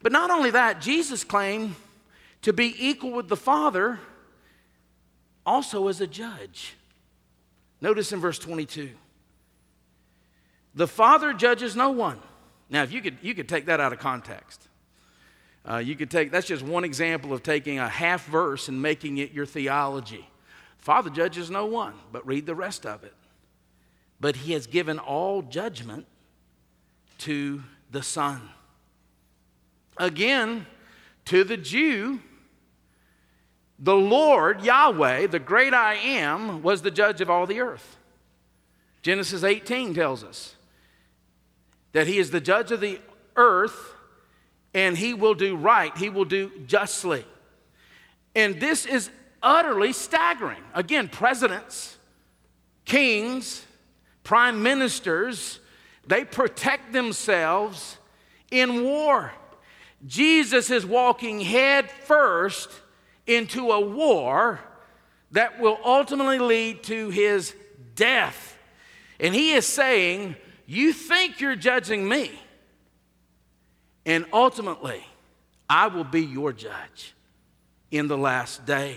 But 0.00 0.12
not 0.12 0.30
only 0.30 0.50
that, 0.50 0.80
Jesus 0.80 1.24
claimed 1.24 1.74
to 2.42 2.52
be 2.52 2.74
equal 2.78 3.12
with 3.12 3.28
the 3.28 3.36
Father 3.36 4.00
also 5.44 5.88
as 5.88 6.00
a 6.00 6.06
judge. 6.06 6.74
Notice 7.80 8.12
in 8.12 8.20
verse 8.20 8.38
22 8.38 8.90
the 10.74 10.88
Father 10.88 11.32
judges 11.32 11.76
no 11.76 11.90
one. 11.90 12.18
Now, 12.70 12.82
if 12.82 12.92
you 12.92 13.02
could, 13.02 13.18
you 13.20 13.34
could 13.34 13.48
take 13.48 13.66
that 13.66 13.80
out 13.80 13.92
of 13.92 13.98
context. 13.98 14.68
Uh, 15.68 15.76
you 15.76 15.94
could 15.94 16.10
take, 16.10 16.32
that's 16.32 16.46
just 16.46 16.62
one 16.62 16.84
example 16.84 17.32
of 17.32 17.42
taking 17.42 17.78
a 17.78 17.88
half 17.88 18.24
verse 18.26 18.68
and 18.68 18.80
making 18.80 19.18
it 19.18 19.32
your 19.32 19.46
theology. 19.46 20.26
Father 20.78 21.10
judges 21.10 21.50
no 21.50 21.66
one, 21.66 21.94
but 22.10 22.26
read 22.26 22.46
the 22.46 22.54
rest 22.54 22.86
of 22.86 23.04
it. 23.04 23.14
But 24.18 24.36
he 24.36 24.54
has 24.54 24.66
given 24.66 24.98
all 24.98 25.42
judgment 25.42 26.06
to 27.18 27.62
the 27.90 28.02
Son. 28.02 28.40
Again, 29.96 30.66
to 31.26 31.44
the 31.44 31.56
Jew, 31.56 32.20
the 33.78 33.96
Lord, 33.96 34.62
Yahweh, 34.62 35.26
the 35.26 35.38
great 35.38 35.74
I 35.74 35.94
am, 35.94 36.62
was 36.62 36.82
the 36.82 36.90
judge 36.90 37.20
of 37.20 37.28
all 37.28 37.46
the 37.46 37.60
earth. 37.60 37.96
Genesis 39.02 39.42
18 39.42 39.94
tells 39.94 40.22
us 40.22 40.54
that 41.92 42.06
he 42.06 42.18
is 42.18 42.30
the 42.30 42.40
judge 42.40 42.70
of 42.70 42.80
the 42.80 43.00
earth 43.36 43.92
and 44.74 44.96
he 44.96 45.12
will 45.12 45.34
do 45.34 45.56
right, 45.56 45.96
he 45.98 46.08
will 46.08 46.24
do 46.24 46.50
justly. 46.66 47.24
And 48.34 48.60
this 48.60 48.86
is 48.86 49.10
utterly 49.42 49.92
staggering. 49.92 50.62
Again, 50.74 51.08
presidents, 51.08 51.98
kings, 52.84 53.66
prime 54.24 54.62
ministers, 54.62 55.58
they 56.06 56.24
protect 56.24 56.92
themselves 56.92 57.98
in 58.50 58.84
war. 58.84 59.32
Jesus 60.06 60.70
is 60.70 60.84
walking 60.84 61.40
head 61.40 61.90
first 61.90 62.68
into 63.26 63.70
a 63.70 63.80
war 63.80 64.60
that 65.30 65.60
will 65.60 65.78
ultimately 65.84 66.38
lead 66.38 66.82
to 66.84 67.10
his 67.10 67.54
death. 67.94 68.56
And 69.20 69.34
he 69.34 69.52
is 69.52 69.66
saying, 69.66 70.36
You 70.66 70.92
think 70.92 71.40
you're 71.40 71.56
judging 71.56 72.08
me, 72.08 72.30
and 74.04 74.26
ultimately, 74.32 75.04
I 75.68 75.86
will 75.86 76.04
be 76.04 76.24
your 76.24 76.52
judge 76.52 77.14
in 77.90 78.08
the 78.08 78.18
last 78.18 78.66
day. 78.66 78.96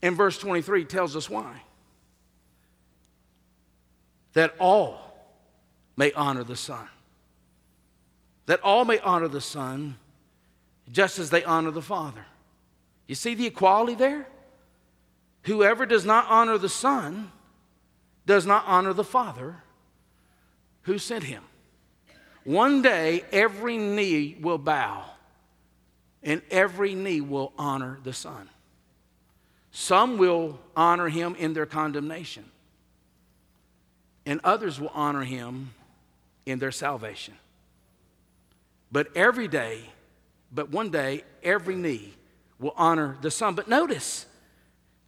And 0.00 0.16
verse 0.16 0.38
23 0.38 0.84
tells 0.84 1.16
us 1.16 1.28
why. 1.28 1.62
That 4.34 4.54
all 4.58 4.98
may 5.96 6.12
honor 6.12 6.44
the 6.44 6.56
Son. 6.56 6.88
That 8.46 8.60
all 8.60 8.84
may 8.84 8.98
honor 8.98 9.28
the 9.28 9.40
Son 9.40 9.96
just 10.92 11.18
as 11.18 11.30
they 11.30 11.44
honor 11.44 11.70
the 11.70 11.82
Father. 11.82 12.26
You 13.06 13.14
see 13.14 13.34
the 13.34 13.46
equality 13.46 13.94
there? 13.94 14.26
Whoever 15.44 15.86
does 15.86 16.04
not 16.04 16.26
honor 16.28 16.58
the 16.58 16.68
Son 16.68 17.30
does 18.26 18.46
not 18.46 18.64
honor 18.66 18.92
the 18.92 19.04
Father 19.04 19.56
who 20.82 20.98
sent 20.98 21.24
him. 21.24 21.42
One 22.44 22.82
day, 22.82 23.24
every 23.32 23.78
knee 23.78 24.36
will 24.40 24.58
bow 24.58 25.04
and 26.24 26.40
every 26.50 26.94
knee 26.94 27.20
will 27.20 27.52
honor 27.58 27.98
the 28.02 28.12
Son. 28.12 28.48
Some 29.70 30.18
will 30.18 30.58
honor 30.74 31.08
him 31.08 31.34
in 31.34 31.52
their 31.52 31.66
condemnation, 31.66 32.44
and 34.24 34.40
others 34.42 34.80
will 34.80 34.92
honor 34.94 35.24
him 35.24 35.74
in 36.46 36.58
their 36.58 36.70
salvation. 36.70 37.34
But 38.94 39.08
every 39.16 39.48
day, 39.48 39.80
but 40.52 40.70
one 40.70 40.90
day, 40.90 41.24
every 41.42 41.74
knee 41.74 42.14
will 42.60 42.74
honor 42.76 43.18
the 43.22 43.30
Son. 43.32 43.56
But 43.56 43.66
notice, 43.66 44.24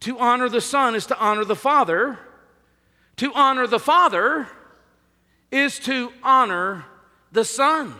to 0.01 0.19
honor 0.19 0.49
the 0.49 0.59
Son 0.59 0.93
is 0.93 1.05
to 1.05 1.17
honor 1.17 1.45
the 1.45 1.55
Father. 1.55 2.19
To 3.15 3.31
honor 3.33 3.65
the 3.65 3.79
Father 3.79 4.49
is 5.51 5.79
to 5.79 6.11
honor 6.21 6.83
the 7.31 7.45
Son. 7.45 7.95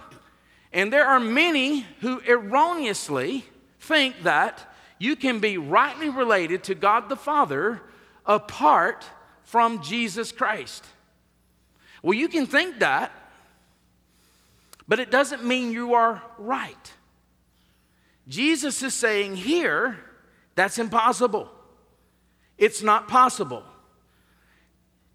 And 0.73 0.91
there 0.91 1.06
are 1.06 1.21
many 1.21 1.86
who 2.02 2.19
erroneously 2.28 3.45
think 3.80 4.23
that 4.23 4.76
you 5.00 5.15
can 5.15 5.39
be 5.39 5.58
rightly 5.58 6.10
related 6.10 6.65
to 6.65 6.76
God 6.76 7.08
the 7.08 7.15
Father 7.15 7.82
apart 8.26 9.06
from 9.43 9.82
Jesus 9.82 10.34
Christ. 10.34 10.84
Well, 12.04 12.13
you 12.13 12.28
can 12.28 12.45
think 12.45 12.80
that, 12.80 13.13
but 14.88 15.00
it 15.00 15.12
doesn't 15.12 15.43
mean 15.43 15.71
you 15.71 15.93
are 15.93 16.21
right. 16.38 16.93
Jesus 18.28 18.82
is 18.84 18.93
saying 18.93 19.36
here 19.36 19.97
that's 20.56 20.80
impossible. 20.80 21.50
It's 22.58 22.82
not 22.82 23.08
possible. 23.08 23.63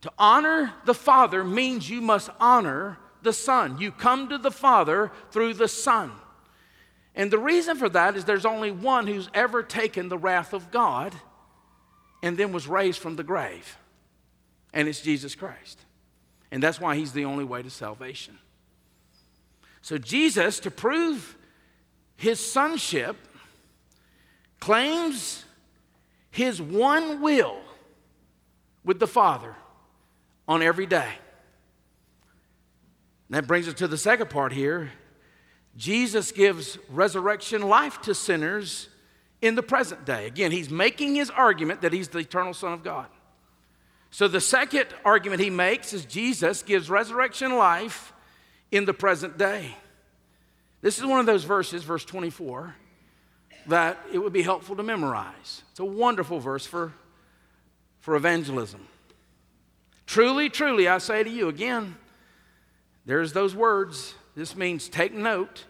To 0.02 0.12
honor 0.18 0.72
the 0.84 0.94
Father 0.94 1.44
means 1.44 1.88
you 1.88 2.00
must 2.00 2.30
honor 2.40 2.98
the 3.22 3.32
Son. 3.32 3.78
You 3.78 3.92
come 3.92 4.28
to 4.28 4.38
the 4.38 4.50
Father 4.50 5.10
through 5.30 5.54
the 5.54 5.68
Son. 5.68 6.12
And 7.14 7.30
the 7.30 7.38
reason 7.38 7.76
for 7.76 7.88
that 7.90 8.16
is 8.16 8.24
there's 8.24 8.46
only 8.46 8.70
one 8.70 9.06
who's 9.06 9.28
ever 9.34 9.62
taken 9.62 10.08
the 10.08 10.18
wrath 10.18 10.52
of 10.52 10.70
God 10.70 11.14
and 12.22 12.38
then 12.38 12.52
was 12.52 12.66
raised 12.66 13.00
from 13.00 13.16
the 13.16 13.24
grave, 13.24 13.76
and 14.72 14.88
it's 14.88 15.00
Jesus 15.00 15.34
Christ. 15.34 15.80
And 16.50 16.62
that's 16.62 16.80
why 16.80 16.96
he's 16.96 17.12
the 17.12 17.24
only 17.24 17.44
way 17.44 17.62
to 17.62 17.70
salvation. 17.70 18.38
So, 19.82 19.98
Jesus, 19.98 20.60
to 20.60 20.70
prove 20.70 21.36
his 22.16 22.38
sonship, 22.38 23.16
claims 24.60 25.44
his 26.30 26.62
one 26.62 27.20
will 27.20 27.58
with 28.84 29.00
the 29.00 29.08
Father 29.08 29.54
on 30.46 30.62
every 30.62 30.86
day. 30.86 31.10
And 33.28 33.36
that 33.36 33.46
brings 33.46 33.66
us 33.66 33.74
to 33.74 33.88
the 33.88 33.98
second 33.98 34.30
part 34.30 34.52
here. 34.52 34.92
Jesus 35.76 36.32
gives 36.32 36.78
resurrection 36.88 37.62
life 37.62 38.00
to 38.02 38.14
sinners 38.14 38.88
in 39.40 39.56
the 39.56 39.62
present 39.62 40.04
day. 40.04 40.26
Again, 40.26 40.52
he's 40.52 40.70
making 40.70 41.16
his 41.16 41.30
argument 41.30 41.80
that 41.80 41.92
he's 41.92 42.08
the 42.08 42.18
eternal 42.18 42.54
Son 42.54 42.72
of 42.72 42.84
God. 42.84 43.06
So 44.10 44.28
the 44.28 44.40
second 44.40 44.88
argument 45.04 45.40
he 45.40 45.50
makes 45.50 45.92
is 45.92 46.04
Jesus 46.04 46.62
gives 46.62 46.90
resurrection 46.90 47.56
life 47.56 48.12
in 48.72 48.86
the 48.86 48.94
present 48.94 49.38
day. 49.38 49.76
This 50.80 50.98
is 50.98 51.04
one 51.04 51.20
of 51.20 51.26
those 51.26 51.44
verses, 51.44 51.84
verse 51.84 52.04
24, 52.04 52.74
that 53.68 53.98
it 54.12 54.18
would 54.18 54.32
be 54.32 54.42
helpful 54.42 54.74
to 54.74 54.82
memorize. 54.82 55.62
It's 55.70 55.78
a 55.78 55.84
wonderful 55.84 56.40
verse 56.40 56.66
for, 56.66 56.92
for 58.00 58.16
evangelism. 58.16 58.88
Truly, 60.06 60.48
truly, 60.48 60.88
I 60.88 60.98
say 60.98 61.22
to 61.22 61.30
you 61.30 61.48
again, 61.48 61.96
there's 63.06 63.32
those 63.32 63.54
words. 63.54 64.14
This 64.34 64.56
means 64.56 64.88
take 64.88 65.12
note. 65.12 65.64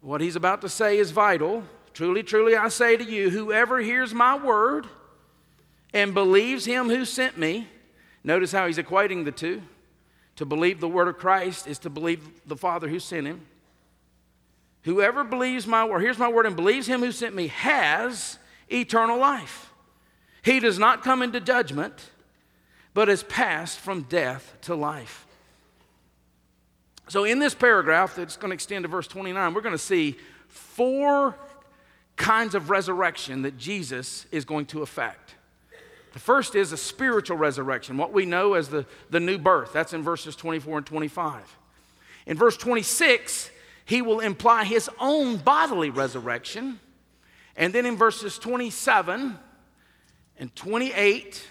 What 0.00 0.20
he's 0.20 0.36
about 0.36 0.60
to 0.60 0.68
say 0.68 0.98
is 0.98 1.10
vital. 1.10 1.64
Truly, 1.94 2.22
truly, 2.22 2.56
I 2.56 2.68
say 2.68 2.96
to 2.96 3.04
you, 3.04 3.30
whoever 3.30 3.78
hears 3.78 4.14
my 4.14 4.36
word 4.36 4.86
and 5.92 6.14
believes 6.14 6.64
him 6.64 6.88
who 6.88 7.04
sent 7.04 7.38
me, 7.38 7.68
notice 8.24 8.52
how 8.52 8.66
he's 8.66 8.78
equating 8.78 9.24
the 9.24 9.32
two. 9.32 9.62
To 10.36 10.46
believe 10.46 10.80
the 10.80 10.88
word 10.88 11.08
of 11.08 11.18
Christ 11.18 11.66
is 11.66 11.78
to 11.80 11.90
believe 11.90 12.20
the 12.46 12.56
Father 12.56 12.88
who 12.88 12.98
sent 12.98 13.26
him. 13.26 13.42
Whoever 14.82 15.24
believes 15.24 15.66
my 15.66 15.84
word, 15.84 16.00
hears 16.00 16.18
my 16.18 16.28
word 16.28 16.46
and 16.46 16.56
believes 16.56 16.86
him 16.86 17.00
who 17.00 17.12
sent 17.12 17.34
me, 17.34 17.48
has 17.48 18.38
eternal 18.70 19.18
life. 19.18 19.70
He 20.42 20.58
does 20.58 20.78
not 20.78 21.04
come 21.04 21.22
into 21.22 21.40
judgment, 21.40 22.10
but 22.94 23.08
is 23.08 23.22
passed 23.22 23.78
from 23.78 24.02
death 24.02 24.56
to 24.62 24.74
life. 24.74 25.26
So, 27.08 27.24
in 27.24 27.38
this 27.38 27.54
paragraph 27.54 28.16
that's 28.16 28.36
going 28.36 28.50
to 28.50 28.54
extend 28.54 28.84
to 28.84 28.88
verse 28.88 29.06
29, 29.06 29.54
we're 29.54 29.60
going 29.60 29.74
to 29.74 29.78
see 29.78 30.16
four 30.48 31.36
kinds 32.16 32.54
of 32.54 32.70
resurrection 32.70 33.42
that 33.42 33.58
Jesus 33.58 34.26
is 34.32 34.44
going 34.44 34.66
to 34.66 34.82
effect. 34.82 35.34
The 36.12 36.18
first 36.18 36.54
is 36.54 36.72
a 36.72 36.76
spiritual 36.76 37.36
resurrection, 37.36 37.96
what 37.96 38.12
we 38.12 38.26
know 38.26 38.54
as 38.54 38.68
the, 38.68 38.86
the 39.10 39.20
new 39.20 39.38
birth. 39.38 39.72
That's 39.72 39.92
in 39.92 40.02
verses 40.02 40.36
24 40.36 40.78
and 40.78 40.86
25. 40.86 41.58
In 42.26 42.36
verse 42.36 42.56
26, 42.56 43.50
he 43.84 44.02
will 44.02 44.20
imply 44.20 44.64
his 44.64 44.90
own 45.00 45.38
bodily 45.38 45.90
resurrection. 45.90 46.78
And 47.56 47.72
then 47.72 47.86
in 47.86 47.96
verses 47.96 48.38
27 48.38 49.38
and 50.38 50.56
28, 50.56 51.48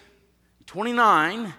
29, 0.66 1.54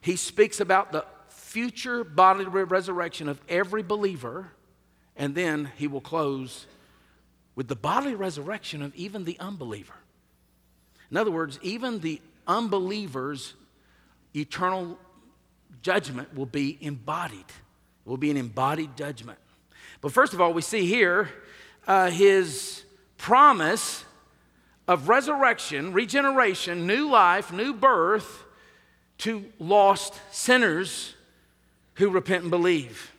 he 0.00 0.16
speaks 0.16 0.60
about 0.60 0.92
the 0.92 1.04
future 1.28 2.04
bodily 2.04 2.46
resurrection 2.64 3.28
of 3.28 3.40
every 3.48 3.82
believer, 3.82 4.50
and 5.16 5.34
then 5.34 5.70
he 5.76 5.86
will 5.86 6.00
close 6.00 6.66
with 7.54 7.68
the 7.68 7.76
bodily 7.76 8.14
resurrection 8.14 8.82
of 8.82 8.94
even 8.94 9.24
the 9.24 9.38
unbeliever. 9.40 9.94
In 11.10 11.16
other 11.16 11.30
words, 11.30 11.58
even 11.62 12.00
the 12.00 12.20
unbeliever's 12.48 13.54
eternal 14.34 14.98
judgment 15.82 16.34
will 16.34 16.46
be 16.46 16.78
embodied, 16.80 17.38
it 17.40 18.08
will 18.08 18.16
be 18.16 18.30
an 18.30 18.36
embodied 18.36 18.96
judgment. 18.96 19.38
But 20.00 20.12
first 20.12 20.32
of 20.32 20.40
all, 20.40 20.52
we 20.52 20.62
see 20.62 20.86
here 20.86 21.28
uh, 21.86 22.10
his 22.10 22.84
promise 23.16 24.04
of 24.86 25.08
resurrection, 25.08 25.92
regeneration, 25.92 26.86
new 26.86 27.08
life, 27.10 27.52
new 27.52 27.74
birth 27.74 28.44
to 29.18 29.44
lost 29.58 30.14
sinners 30.30 31.14
who 31.94 32.08
repent 32.10 32.42
and 32.42 32.50
believe. 32.50 33.12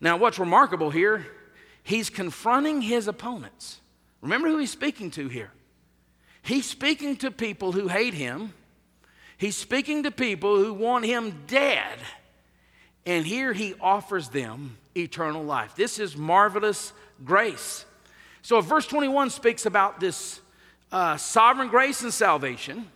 Now, 0.00 0.16
what's 0.16 0.38
remarkable 0.38 0.90
here, 0.90 1.26
he's 1.82 2.10
confronting 2.10 2.82
his 2.82 3.06
opponents. 3.06 3.80
Remember 4.20 4.48
who 4.48 4.58
he's 4.58 4.70
speaking 4.70 5.10
to 5.12 5.28
here. 5.28 5.52
He's 6.44 6.66
speaking 6.66 7.16
to 7.16 7.30
people 7.30 7.72
who 7.72 7.88
hate 7.88 8.14
him, 8.14 8.52
he's 9.38 9.56
speaking 9.56 10.02
to 10.02 10.10
people 10.10 10.56
who 10.56 10.74
want 10.74 11.04
him 11.04 11.44
dead. 11.46 11.98
And 13.06 13.26
here 13.26 13.52
he 13.52 13.74
offers 13.82 14.30
them 14.30 14.78
eternal 14.96 15.42
life. 15.42 15.74
This 15.76 15.98
is 15.98 16.16
marvelous 16.16 16.94
grace. 17.22 17.84
So, 18.40 18.60
verse 18.62 18.86
21 18.86 19.28
speaks 19.28 19.66
about 19.66 20.00
this 20.00 20.40
uh, 20.90 21.16
sovereign 21.16 21.68
grace 21.68 22.02
and 22.02 22.12
salvation, 22.12 22.90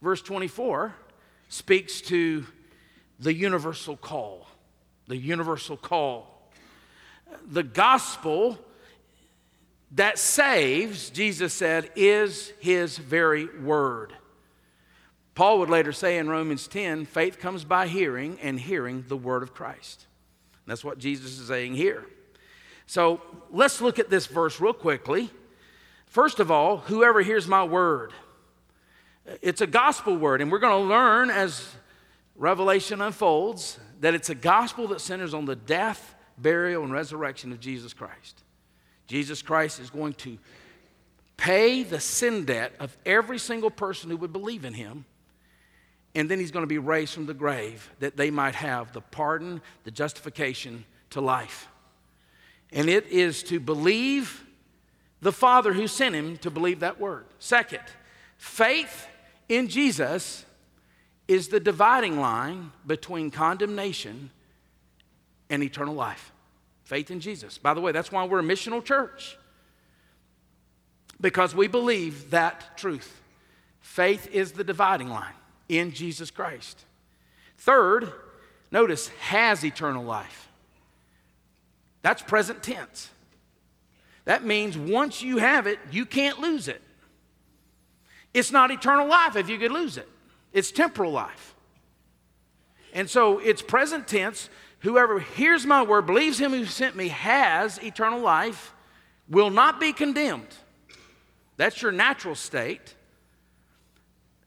verse 0.00 0.22
24 0.22 0.94
speaks 1.48 2.00
to 2.02 2.46
the 3.18 3.34
universal 3.34 3.96
call. 3.96 4.46
The 5.08 5.16
universal 5.16 5.76
call. 5.76 6.50
the 7.46 7.62
gospel 7.62 8.58
that 9.92 10.18
saves, 10.18 11.10
Jesus 11.10 11.52
said, 11.52 11.90
is 11.96 12.52
his 12.60 12.96
very 12.96 13.46
word. 13.58 14.12
Paul 15.34 15.58
would 15.60 15.70
later 15.70 15.92
say 15.92 16.18
in 16.18 16.28
Romans 16.28 16.68
10 16.68 17.06
faith 17.06 17.38
comes 17.38 17.64
by 17.64 17.86
hearing, 17.86 18.38
and 18.42 18.60
hearing 18.60 19.04
the 19.08 19.16
word 19.16 19.42
of 19.42 19.54
Christ. 19.54 20.06
That's 20.66 20.84
what 20.84 20.98
Jesus 20.98 21.38
is 21.38 21.48
saying 21.48 21.74
here. 21.74 22.04
So 22.86 23.20
let's 23.50 23.80
look 23.80 23.98
at 23.98 24.10
this 24.10 24.26
verse 24.26 24.60
real 24.60 24.72
quickly. 24.72 25.30
First 26.06 26.40
of 26.40 26.50
all, 26.50 26.78
whoever 26.78 27.22
hears 27.22 27.46
my 27.46 27.64
word, 27.64 28.12
it's 29.42 29.60
a 29.60 29.66
gospel 29.66 30.16
word, 30.16 30.40
and 30.40 30.50
we're 30.50 30.58
going 30.58 30.82
to 30.82 30.88
learn 30.88 31.30
as 31.30 31.74
Revelation 32.36 33.00
unfolds 33.00 33.78
that 34.00 34.14
it's 34.14 34.30
a 34.30 34.34
gospel 34.34 34.88
that 34.88 35.00
centers 35.00 35.34
on 35.34 35.44
the 35.44 35.56
death, 35.56 36.14
burial, 36.38 36.82
and 36.82 36.92
resurrection 36.92 37.52
of 37.52 37.60
Jesus 37.60 37.92
Christ. 37.92 38.42
Jesus 39.10 39.42
Christ 39.42 39.80
is 39.80 39.90
going 39.90 40.12
to 40.14 40.38
pay 41.36 41.82
the 41.82 41.98
sin 41.98 42.44
debt 42.44 42.72
of 42.78 42.96
every 43.04 43.40
single 43.40 43.68
person 43.68 44.08
who 44.08 44.16
would 44.18 44.32
believe 44.32 44.64
in 44.64 44.72
him. 44.72 45.04
And 46.14 46.30
then 46.30 46.38
he's 46.38 46.52
going 46.52 46.62
to 46.62 46.68
be 46.68 46.78
raised 46.78 47.14
from 47.14 47.26
the 47.26 47.34
grave 47.34 47.90
that 47.98 48.16
they 48.16 48.30
might 48.30 48.54
have 48.54 48.92
the 48.92 49.00
pardon, 49.00 49.62
the 49.82 49.90
justification 49.90 50.84
to 51.10 51.20
life. 51.20 51.66
And 52.72 52.88
it 52.88 53.04
is 53.08 53.42
to 53.44 53.58
believe 53.58 54.44
the 55.20 55.32
Father 55.32 55.72
who 55.72 55.88
sent 55.88 56.14
him 56.14 56.36
to 56.36 56.50
believe 56.50 56.78
that 56.78 57.00
word. 57.00 57.24
Second, 57.40 57.82
faith 58.38 59.08
in 59.48 59.66
Jesus 59.66 60.44
is 61.26 61.48
the 61.48 61.58
dividing 61.58 62.20
line 62.20 62.70
between 62.86 63.32
condemnation 63.32 64.30
and 65.48 65.64
eternal 65.64 65.94
life. 65.94 66.30
Faith 66.90 67.12
in 67.12 67.20
Jesus. 67.20 67.56
By 67.56 67.72
the 67.72 67.80
way, 67.80 67.92
that's 67.92 68.10
why 68.10 68.24
we're 68.24 68.40
a 68.40 68.42
missional 68.42 68.84
church. 68.84 69.38
Because 71.20 71.54
we 71.54 71.68
believe 71.68 72.30
that 72.30 72.76
truth. 72.76 73.20
Faith 73.80 74.28
is 74.32 74.50
the 74.50 74.64
dividing 74.64 75.08
line 75.08 75.34
in 75.68 75.92
Jesus 75.92 76.32
Christ. 76.32 76.84
Third, 77.58 78.12
notice, 78.72 79.06
has 79.20 79.64
eternal 79.64 80.02
life. 80.02 80.48
That's 82.02 82.22
present 82.22 82.60
tense. 82.60 83.08
That 84.24 84.42
means 84.44 84.76
once 84.76 85.22
you 85.22 85.36
have 85.36 85.68
it, 85.68 85.78
you 85.92 86.04
can't 86.04 86.40
lose 86.40 86.66
it. 86.66 86.82
It's 88.34 88.50
not 88.50 88.72
eternal 88.72 89.06
life 89.06 89.36
if 89.36 89.48
you 89.48 89.58
could 89.58 89.70
lose 89.70 89.96
it, 89.96 90.08
it's 90.52 90.72
temporal 90.72 91.12
life. 91.12 91.54
And 92.92 93.08
so 93.08 93.38
it's 93.38 93.62
present 93.62 94.08
tense. 94.08 94.48
Whoever 94.80 95.20
hears 95.20 95.66
my 95.66 95.82
word, 95.82 96.06
believes 96.06 96.38
him 96.38 96.52
who 96.52 96.64
sent 96.64 96.96
me, 96.96 97.08
has 97.08 97.78
eternal 97.78 98.20
life, 98.20 98.74
will 99.28 99.50
not 99.50 99.78
be 99.78 99.92
condemned. 99.92 100.54
That's 101.56 101.82
your 101.82 101.92
natural 101.92 102.34
state. 102.34 102.94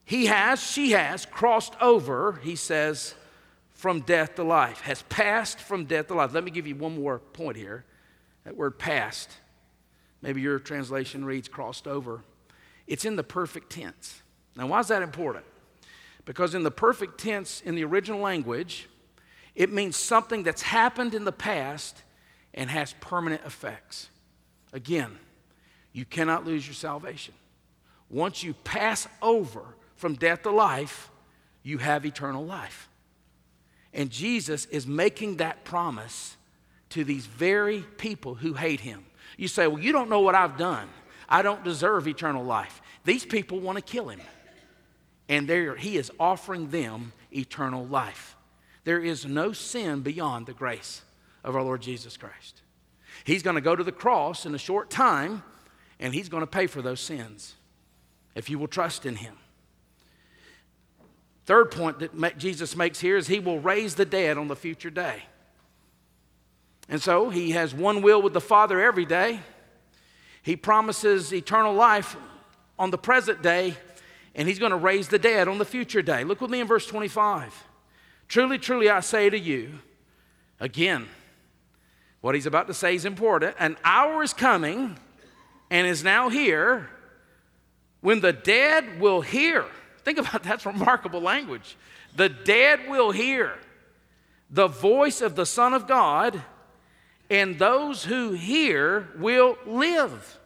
He 0.05 0.25
has, 0.25 0.61
she 0.61 0.91
has 0.91 1.25
crossed 1.25 1.75
over, 1.79 2.39
he 2.43 2.55
says, 2.55 3.15
from 3.73 4.01
death 4.01 4.35
to 4.35 4.43
life, 4.43 4.81
has 4.81 5.03
passed 5.03 5.59
from 5.59 5.85
death 5.85 6.07
to 6.07 6.15
life. 6.15 6.33
Let 6.33 6.43
me 6.43 6.51
give 6.51 6.67
you 6.67 6.75
one 6.75 6.99
more 6.99 7.19
point 7.19 7.57
here. 7.57 7.85
That 8.43 8.57
word 8.57 8.79
passed, 8.79 9.29
maybe 10.21 10.41
your 10.41 10.59
translation 10.59 11.23
reads 11.23 11.47
crossed 11.47 11.87
over. 11.87 12.23
It's 12.87 13.05
in 13.05 13.15
the 13.15 13.23
perfect 13.23 13.69
tense. 13.69 14.21
Now, 14.55 14.67
why 14.67 14.79
is 14.79 14.87
that 14.87 15.01
important? 15.01 15.45
Because 16.25 16.55
in 16.55 16.63
the 16.63 16.71
perfect 16.71 17.19
tense, 17.19 17.61
in 17.61 17.75
the 17.75 17.83
original 17.83 18.19
language, 18.19 18.89
it 19.55 19.71
means 19.71 19.95
something 19.95 20.43
that's 20.43 20.61
happened 20.61 21.13
in 21.13 21.25
the 21.25 21.31
past 21.31 22.01
and 22.53 22.69
has 22.69 22.93
permanent 22.99 23.41
effects. 23.45 24.09
Again, 24.71 25.17
you 25.91 26.05
cannot 26.05 26.45
lose 26.45 26.65
your 26.65 26.73
salvation. 26.73 27.33
Once 28.09 28.43
you 28.43 28.53
pass 28.53 29.07
over 29.21 29.61
from 29.95 30.15
death 30.15 30.43
to 30.43 30.51
life, 30.51 31.11
you 31.61 31.77
have 31.77 32.05
eternal 32.05 32.43
life. 32.43 32.89
And 33.93 34.09
Jesus 34.09 34.65
is 34.65 34.87
making 34.87 35.37
that 35.37 35.63
promise 35.63 36.35
to 36.89 37.03
these 37.03 37.25
very 37.25 37.85
people 37.97 38.35
who 38.35 38.53
hate 38.53 38.79
him. 38.79 39.05
You 39.37 39.47
say, 39.47 39.67
Well, 39.67 39.81
you 39.81 39.91
don't 39.91 40.09
know 40.09 40.21
what 40.21 40.35
I've 40.35 40.57
done. 40.57 40.89
I 41.29 41.41
don't 41.41 41.63
deserve 41.63 42.07
eternal 42.07 42.43
life. 42.43 42.81
These 43.05 43.25
people 43.25 43.59
want 43.59 43.77
to 43.77 43.81
kill 43.81 44.09
him. 44.09 44.21
And 45.29 45.49
he 45.49 45.97
is 45.97 46.11
offering 46.19 46.69
them 46.69 47.13
eternal 47.31 47.85
life. 47.85 48.35
There 48.83 48.99
is 48.99 49.25
no 49.25 49.53
sin 49.53 50.01
beyond 50.01 50.45
the 50.45 50.53
grace 50.53 51.01
of 51.43 51.55
our 51.55 51.63
Lord 51.63 51.81
Jesus 51.81 52.17
Christ. 52.17 52.61
He's 53.23 53.43
going 53.43 53.55
to 53.55 53.61
go 53.61 53.75
to 53.75 53.83
the 53.83 53.91
cross 53.91 54.45
in 54.45 54.53
a 54.55 54.59
short 54.59 54.89
time, 54.89 55.43
and 55.99 56.13
He's 56.13 56.29
going 56.29 56.41
to 56.41 56.47
pay 56.47 56.67
for 56.67 56.81
those 56.81 56.99
sins 56.99 57.55
if 58.35 58.49
you 58.49 58.59
will 58.59 58.67
trust 58.67 59.05
in 59.05 59.15
Him. 59.15 59.35
Third 61.45 61.71
point 61.71 61.99
that 61.99 62.37
Jesus 62.37 62.75
makes 62.75 62.99
here 62.99 63.17
is 63.17 63.27
He 63.27 63.39
will 63.39 63.59
raise 63.59 63.95
the 63.95 64.05
dead 64.05 64.37
on 64.37 64.47
the 64.47 64.55
future 64.55 64.89
day. 64.89 65.23
And 66.89 67.01
so 67.01 67.29
He 67.29 67.51
has 67.51 67.73
one 67.73 68.01
will 68.01 68.21
with 68.21 68.33
the 68.33 68.41
Father 68.41 68.81
every 68.81 69.05
day. 69.05 69.39
He 70.41 70.57
promises 70.57 71.33
eternal 71.33 71.73
life 71.73 72.17
on 72.77 72.91
the 72.91 72.97
present 72.97 73.41
day, 73.41 73.75
and 74.35 74.47
He's 74.47 74.59
going 74.59 74.71
to 74.71 74.77
raise 74.77 75.07
the 75.07 75.19
dead 75.19 75.47
on 75.47 75.57
the 75.57 75.65
future 75.65 76.01
day. 76.01 76.25
Look 76.25 76.41
with 76.41 76.51
me 76.51 76.59
in 76.59 76.67
verse 76.67 76.85
25. 76.85 77.67
Truly, 78.27 78.57
truly, 78.57 78.89
I 78.89 79.01
say 79.01 79.29
to 79.29 79.37
you, 79.37 79.79
again, 80.59 81.07
what 82.21 82.35
he's 82.35 82.45
about 82.45 82.67
to 82.67 82.73
say 82.73 82.95
is 82.95 83.05
important. 83.05 83.55
An 83.59 83.77
hour 83.83 84.23
is 84.23 84.33
coming 84.33 84.97
and 85.69 85.87
is 85.87 86.03
now 86.03 86.29
here 86.29 86.89
when 88.01 88.21
the 88.21 88.33
dead 88.33 88.99
will 88.99 89.21
hear. 89.21 89.65
Think 90.03 90.17
about 90.17 90.43
that's 90.43 90.65
remarkable 90.65 91.21
language. 91.21 91.77
The 92.15 92.29
dead 92.29 92.87
will 92.87 93.11
hear 93.11 93.57
the 94.49 94.67
voice 94.67 95.21
of 95.21 95.35
the 95.35 95.47
Son 95.47 95.73
of 95.73 95.87
God, 95.87 96.39
and 97.29 97.57
those 97.57 98.03
who 98.03 98.33
hear 98.33 99.09
will 99.17 99.57
live. 99.65 100.37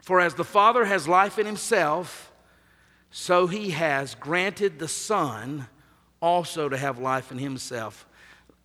For 0.00 0.18
as 0.18 0.34
the 0.34 0.44
Father 0.44 0.86
has 0.86 1.06
life 1.06 1.38
in 1.38 1.44
himself, 1.44 2.27
so 3.10 3.46
he 3.46 3.70
has 3.70 4.14
granted 4.14 4.78
the 4.78 4.88
Son 4.88 5.66
also 6.20 6.68
to 6.68 6.76
have 6.76 6.98
life 6.98 7.32
in 7.32 7.38
himself. 7.38 8.06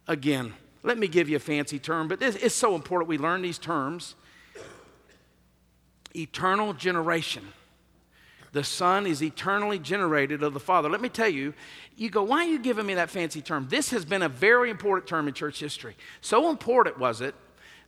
Again, 0.07 0.53
let 0.83 0.97
me 0.97 1.07
give 1.07 1.29
you 1.29 1.37
a 1.37 1.39
fancy 1.39 1.79
term, 1.79 2.07
but 2.07 2.21
it's 2.21 2.55
so 2.55 2.75
important 2.75 3.07
we 3.07 3.17
learn 3.17 3.41
these 3.41 3.57
terms. 3.57 4.15
Eternal 6.15 6.73
generation. 6.73 7.47
The 8.51 8.63
Son 8.63 9.07
is 9.07 9.23
eternally 9.23 9.79
generated 9.79 10.43
of 10.43 10.53
the 10.53 10.59
Father. 10.59 10.89
Let 10.89 11.01
me 11.01 11.09
tell 11.09 11.29
you, 11.29 11.53
you 11.95 12.09
go, 12.09 12.21
why 12.21 12.45
are 12.45 12.49
you 12.49 12.59
giving 12.59 12.85
me 12.85 12.93
that 12.95 13.09
fancy 13.09 13.41
term? 13.41 13.67
This 13.69 13.89
has 13.89 14.05
been 14.05 14.21
a 14.21 14.29
very 14.29 14.69
important 14.69 15.07
term 15.07 15.27
in 15.27 15.33
church 15.33 15.59
history. 15.59 15.95
So 16.21 16.49
important 16.49 16.99
was 16.99 17.21
it 17.21 17.33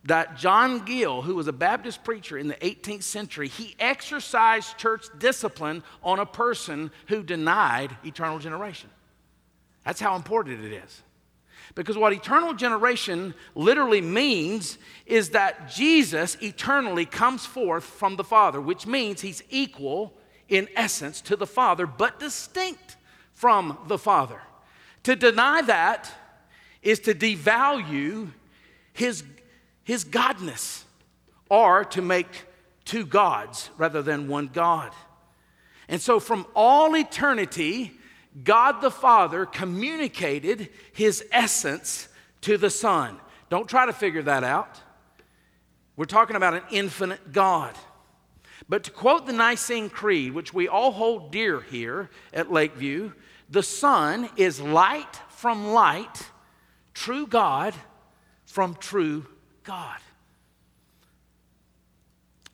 that 0.05 0.37
John 0.37 0.85
Gill, 0.85 1.23
who 1.23 1.35
was 1.35 1.47
a 1.47 1.53
Baptist 1.53 2.03
preacher 2.03 2.37
in 2.37 2.47
the 2.47 2.55
18th 2.55 3.03
century, 3.03 3.47
he 3.47 3.75
exercised 3.79 4.77
church 4.77 5.07
discipline 5.17 5.83
on 6.03 6.19
a 6.19 6.25
person 6.25 6.91
who 7.07 7.23
denied 7.23 7.95
eternal 8.05 8.39
generation. 8.39 8.89
That's 9.83 9.99
how 9.99 10.15
important 10.15 10.63
it 10.63 10.73
is. 10.73 11.01
Because 11.73 11.97
what 11.97 12.13
eternal 12.13 12.53
generation 12.53 13.33
literally 13.55 14.01
means 14.01 14.77
is 15.07 15.31
that 15.31 15.69
Jesus 15.69 16.37
eternally 16.41 17.05
comes 17.05 17.45
forth 17.45 17.83
from 17.83 18.15
the 18.15 18.23
Father, 18.23 18.61
which 18.61 18.85
means 18.85 19.21
he's 19.21 19.43
equal 19.49 20.13
in 20.47 20.69
essence 20.75 21.19
to 21.21 21.35
the 21.35 21.47
Father, 21.47 21.87
but 21.87 22.19
distinct 22.19 22.95
from 23.33 23.77
the 23.87 23.97
Father. 23.97 24.41
To 25.03 25.15
deny 25.15 25.61
that 25.63 26.11
is 26.83 26.99
to 27.01 27.15
devalue 27.15 28.31
his, 28.93 29.23
his 29.85 30.03
godness 30.03 30.83
or 31.49 31.85
to 31.85 32.01
make 32.01 32.27
two 32.83 33.05
gods 33.05 33.69
rather 33.77 34.01
than 34.01 34.27
one 34.27 34.49
God. 34.51 34.91
And 35.87 36.01
so, 36.01 36.19
from 36.19 36.45
all 36.55 36.95
eternity, 36.97 37.93
God 38.43 38.81
the 38.81 38.91
Father 38.91 39.45
communicated 39.45 40.69
his 40.91 41.23
essence 41.31 42.09
to 42.41 42.57
the 42.57 42.71
Son. 42.71 43.17
Don't 43.49 43.69
try 43.69 43.85
to 43.85 43.93
figure 43.93 44.23
that 44.23 44.43
out. 44.43 44.81
We're 45.95 46.05
talking 46.05 46.35
about 46.35 46.55
an 46.55 46.63
infinite 46.71 47.31
God. 47.31 47.75
But 48.67 48.83
to 48.85 48.91
quote 48.91 49.27
the 49.27 49.33
Nicene 49.33 49.89
Creed, 49.89 50.33
which 50.33 50.53
we 50.53 50.67
all 50.67 50.91
hold 50.91 51.31
dear 51.31 51.61
here 51.61 52.09
at 52.33 52.51
Lakeview, 52.51 53.11
the 53.49 53.63
Son 53.63 54.29
is 54.35 54.59
light 54.59 55.21
from 55.29 55.67
light, 55.67 56.29
true 56.95 57.27
God 57.27 57.75
from 58.45 58.73
true 58.75 59.27
God. 59.65 59.99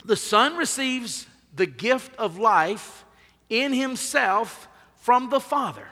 The 0.04 0.16
Son 0.16 0.58
receives 0.58 1.28
the 1.56 1.66
gift 1.66 2.16
of 2.16 2.40
life 2.40 3.06
in 3.50 3.74
Himself 3.74 4.68
from 4.96 5.30
the 5.30 5.40
Father, 5.40 5.88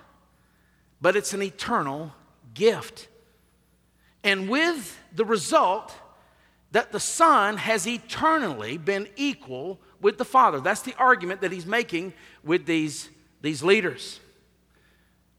but 1.01 1.15
it's 1.15 1.33
an 1.33 1.43
eternal 1.43 2.13
gift. 2.53 3.07
And 4.23 4.49
with 4.49 4.97
the 5.13 5.25
result 5.25 5.93
that 6.71 6.91
the 6.91 6.99
Son 6.99 7.57
has 7.57 7.87
eternally 7.87 8.77
been 8.77 9.07
equal 9.15 9.79
with 10.01 10.17
the 10.17 10.25
Father. 10.25 10.59
That's 10.59 10.81
the 10.81 10.95
argument 10.97 11.41
that 11.41 11.51
he's 11.51 11.65
making 11.65 12.13
with 12.43 12.65
these, 12.65 13.09
these 13.41 13.63
leaders. 13.63 14.19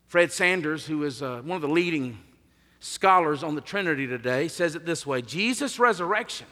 Fred 0.07 0.33
Sanders, 0.33 0.87
who 0.87 1.05
is 1.05 1.23
uh, 1.23 1.41
one 1.45 1.57
of 1.57 1.63
the 1.63 1.69
leading 1.69 2.19
scholars 2.81 3.43
on 3.43 3.55
the 3.55 3.61
Trinity 3.61 4.07
today, 4.07 4.49
says 4.49 4.75
it 4.75 4.85
this 4.85 5.07
way 5.07 5.23
Jesus' 5.23 5.79
resurrection 5.79 6.47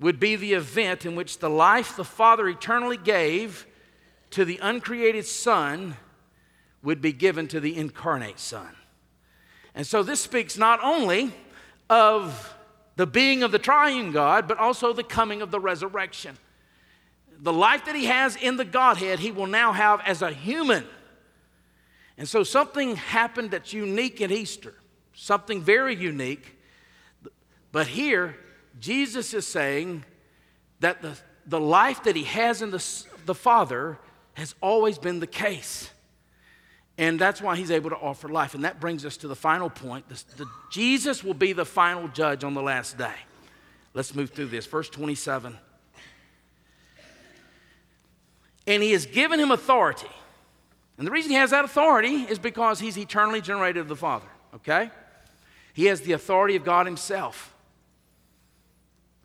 would 0.00 0.20
be 0.20 0.36
the 0.36 0.52
event 0.54 1.06
in 1.06 1.14
which 1.14 1.38
the 1.38 1.50
life 1.50 1.96
the 1.96 2.04
Father 2.04 2.48
eternally 2.48 2.96
gave 2.96 3.66
to 4.30 4.44
the 4.44 4.58
uncreated 4.62 5.26
Son 5.26 5.96
would 6.82 7.00
be 7.00 7.12
given 7.12 7.46
to 7.48 7.60
the 7.60 7.76
incarnate 7.76 8.38
Son. 8.38 8.68
And 9.74 9.86
so 9.86 10.02
this 10.02 10.20
speaks 10.20 10.56
not 10.56 10.82
only 10.82 11.32
of 11.88 12.54
the 12.96 13.06
being 13.06 13.42
of 13.42 13.52
the 13.52 13.58
triune 13.58 14.12
God, 14.12 14.48
but 14.48 14.58
also 14.58 14.92
the 14.92 15.04
coming 15.04 15.42
of 15.42 15.50
the 15.50 15.60
resurrection. 15.60 16.36
The 17.40 17.52
life 17.52 17.86
that 17.86 17.94
he 17.94 18.06
has 18.06 18.36
in 18.36 18.56
the 18.56 18.64
Godhead, 18.64 19.18
he 19.18 19.32
will 19.32 19.46
now 19.46 19.72
have 19.72 20.00
as 20.04 20.22
a 20.22 20.30
human. 20.32 20.86
And 22.18 22.28
so 22.28 22.42
something 22.42 22.96
happened 22.96 23.50
that's 23.50 23.72
unique 23.72 24.20
at 24.20 24.30
Easter, 24.30 24.74
something 25.20 25.60
very 25.60 25.94
unique. 25.94 26.56
But 27.72 27.86
here, 27.86 28.36
Jesus 28.80 29.34
is 29.34 29.46
saying 29.46 30.04
that 30.80 31.02
the, 31.02 31.16
the 31.46 31.60
life 31.60 32.04
that 32.04 32.16
he 32.16 32.24
has 32.24 32.62
in 32.62 32.70
the, 32.70 33.04
the 33.26 33.34
Father 33.34 33.98
has 34.34 34.54
always 34.62 34.98
been 34.98 35.20
the 35.20 35.26
case. 35.26 35.90
And 36.96 37.18
that's 37.18 37.42
why 37.42 37.56
he's 37.56 37.70
able 37.70 37.90
to 37.90 37.96
offer 37.96 38.28
life. 38.28 38.54
And 38.54 38.64
that 38.64 38.80
brings 38.80 39.04
us 39.04 39.18
to 39.18 39.28
the 39.28 39.36
final 39.36 39.68
point. 39.68 40.08
The, 40.08 40.24
the, 40.38 40.46
Jesus 40.70 41.22
will 41.22 41.34
be 41.34 41.52
the 41.52 41.66
final 41.66 42.08
judge 42.08 42.42
on 42.42 42.54
the 42.54 42.62
last 42.62 42.96
day. 42.96 43.14
Let's 43.92 44.14
move 44.14 44.30
through 44.30 44.46
this. 44.46 44.66
Verse 44.66 44.88
27. 44.88 45.56
And 48.66 48.82
he 48.82 48.92
has 48.92 49.04
given 49.04 49.38
him 49.38 49.50
authority. 49.50 50.10
And 50.96 51.06
the 51.06 51.10
reason 51.10 51.30
he 51.30 51.36
has 51.36 51.50
that 51.50 51.64
authority 51.64 52.22
is 52.22 52.38
because 52.38 52.80
he's 52.80 52.96
eternally 52.96 53.40
generated 53.40 53.82
of 53.82 53.88
the 53.88 53.96
Father, 53.96 54.28
okay? 54.54 54.90
He 55.72 55.86
has 55.86 56.02
the 56.02 56.12
authority 56.12 56.56
of 56.56 56.64
God 56.64 56.86
himself. 56.86 57.54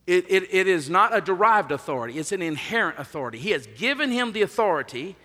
It, 0.07 0.25
it, 0.29 0.53
it 0.53 0.67
is 0.67 0.89
not 0.89 1.15
a 1.15 1.21
derived 1.21 1.71
authority, 1.71 2.19
it's 2.19 2.31
an 2.31 2.41
inherent 2.41 2.99
authority. 2.99 3.39
He 3.39 3.51
has 3.51 3.67
given 3.67 4.11
him 4.11 4.33
the 4.33 4.43
authority 4.43 5.15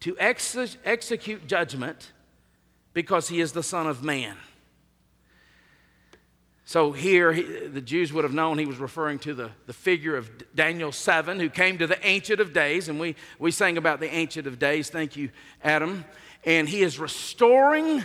to 0.00 0.16
ex- 0.18 0.56
execute 0.84 1.46
judgment 1.46 2.12
because 2.94 3.28
he 3.28 3.40
is 3.40 3.52
the 3.52 3.62
Son 3.62 3.86
of 3.86 4.02
Man. 4.02 4.36
So 6.64 6.92
here, 6.92 7.32
he, 7.32 7.42
the 7.42 7.80
Jews 7.80 8.12
would 8.12 8.22
have 8.22 8.32
known 8.32 8.56
he 8.56 8.64
was 8.64 8.78
referring 8.78 9.18
to 9.20 9.34
the, 9.34 9.50
the 9.66 9.72
figure 9.72 10.16
of 10.16 10.30
Daniel 10.54 10.92
7, 10.92 11.40
who 11.40 11.50
came 11.50 11.78
to 11.78 11.86
the 11.88 11.98
Ancient 12.06 12.40
of 12.40 12.52
Days. 12.52 12.88
And 12.88 13.00
we, 13.00 13.16
we 13.40 13.50
sang 13.50 13.76
about 13.76 13.98
the 13.98 14.08
Ancient 14.08 14.46
of 14.46 14.60
Days. 14.60 14.88
Thank 14.88 15.16
you, 15.16 15.30
Adam. 15.64 16.04
And 16.44 16.68
he 16.68 16.82
is 16.82 17.00
restoring 17.00 18.04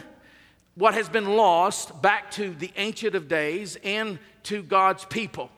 what 0.75 0.93
has 0.93 1.09
been 1.09 1.35
lost 1.35 2.01
back 2.01 2.31
to 2.31 2.53
the 2.53 2.71
Ancient 2.75 3.15
of 3.15 3.27
Days 3.27 3.77
and 3.83 4.19
to 4.43 4.61
God's 4.61 5.05
people. 5.05 5.49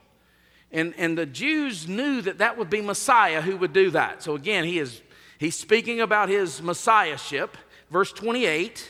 And, 0.71 0.93
and 0.97 1.17
the 1.17 1.25
Jews 1.25 1.87
knew 1.87 2.21
that 2.21 2.39
that 2.39 2.57
would 2.57 2.69
be 2.69 2.81
Messiah 2.81 3.41
who 3.41 3.57
would 3.57 3.73
do 3.73 3.91
that. 3.91 4.21
So 4.21 4.35
again, 4.35 4.63
he 4.63 4.79
is 4.79 5.01
He's 5.37 5.55
speaking 5.55 6.01
about 6.01 6.29
his 6.29 6.61
messiahship. 6.61 7.57
Verse 7.89 8.11
28 8.11 8.89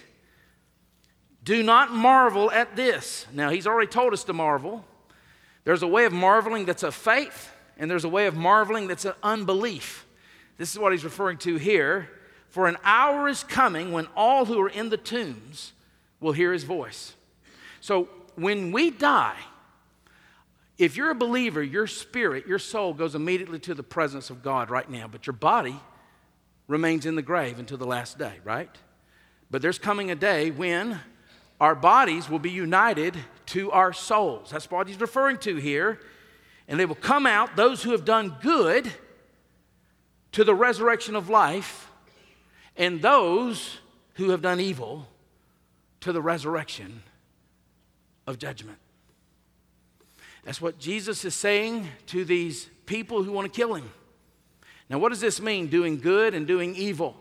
Do 1.43 1.61
not 1.61 1.91
marvel 1.91 2.49
at 2.51 2.75
this. 2.75 3.25
Now, 3.33 3.49
he's 3.49 3.67
already 3.67 3.87
told 3.87 4.13
us 4.13 4.23
to 4.25 4.33
marvel. 4.33 4.85
There's 5.65 5.83
a 5.83 5.87
way 5.87 6.05
of 6.05 6.13
marveling 6.13 6.65
that's 6.65 6.83
of 6.83 6.95
faith, 6.95 7.51
and 7.77 7.91
there's 7.91 8.05
a 8.05 8.09
way 8.09 8.27
of 8.27 8.35
marveling 8.35 8.87
that's 8.87 9.03
an 9.03 9.15
unbelief. 9.21 10.05
This 10.57 10.71
is 10.71 10.79
what 10.79 10.93
he's 10.93 11.03
referring 11.03 11.37
to 11.39 11.57
here. 11.57 12.09
For 12.49 12.67
an 12.67 12.77
hour 12.83 13.27
is 13.27 13.43
coming 13.43 13.91
when 13.91 14.07
all 14.15 14.45
who 14.45 14.59
are 14.61 14.69
in 14.69 14.89
the 14.89 14.97
tombs 14.97 15.73
will 16.19 16.33
hear 16.33 16.53
his 16.53 16.63
voice. 16.63 17.13
So 17.79 18.09
when 18.35 18.71
we 18.71 18.91
die, 18.91 19.37
if 20.77 20.95
you're 20.95 21.09
a 21.09 21.15
believer, 21.15 21.63
your 21.63 21.87
spirit, 21.87 22.47
your 22.47 22.59
soul 22.59 22.93
goes 22.93 23.15
immediately 23.15 23.59
to 23.59 23.73
the 23.73 23.83
presence 23.83 24.29
of 24.29 24.43
God 24.43 24.69
right 24.69 24.89
now, 24.89 25.07
but 25.07 25.25
your 25.25 25.33
body 25.33 25.79
remains 26.67 27.05
in 27.05 27.15
the 27.15 27.21
grave 27.21 27.59
until 27.59 27.77
the 27.77 27.87
last 27.87 28.17
day, 28.17 28.33
right? 28.43 28.69
But 29.49 29.61
there's 29.61 29.79
coming 29.79 30.11
a 30.11 30.15
day 30.15 30.51
when 30.51 30.99
our 31.59 31.73
bodies 31.73 32.29
will 32.29 32.39
be 32.39 32.51
united 32.51 33.17
to 33.47 33.71
our 33.71 33.93
souls. 33.93 34.49
That's 34.51 34.69
what 34.69 34.87
he's 34.87 34.99
referring 34.99 35.37
to 35.39 35.55
here. 35.55 35.99
And 36.67 36.79
they 36.79 36.85
will 36.85 36.95
come 36.95 37.25
out, 37.25 37.55
those 37.55 37.81
who 37.81 37.91
have 37.91 38.05
done 38.05 38.35
good, 38.41 38.91
to 40.33 40.43
the 40.43 40.53
resurrection 40.53 41.15
of 41.15 41.29
life, 41.29 41.89
and 42.75 43.01
those 43.01 43.79
who 44.15 44.31
have 44.31 44.41
done 44.41 44.59
evil 44.59 45.07
to 46.07 46.13
the 46.13 46.21
resurrection 46.21 47.03
of 48.25 48.39
judgment. 48.39 48.77
That's 50.45 50.61
what 50.61 50.79
Jesus 50.79 51.25
is 51.25 51.35
saying 51.35 51.89
to 52.05 52.23
these 52.23 52.69
people 52.85 53.23
who 53.23 53.33
want 53.33 53.51
to 53.51 53.53
kill 53.53 53.73
him. 53.73 53.91
Now, 54.89 54.99
what 54.99 55.09
does 55.09 55.19
this 55.19 55.41
mean, 55.41 55.67
doing 55.67 55.99
good 55.99 56.33
and 56.33 56.47
doing 56.47 56.77
evil? 56.77 57.17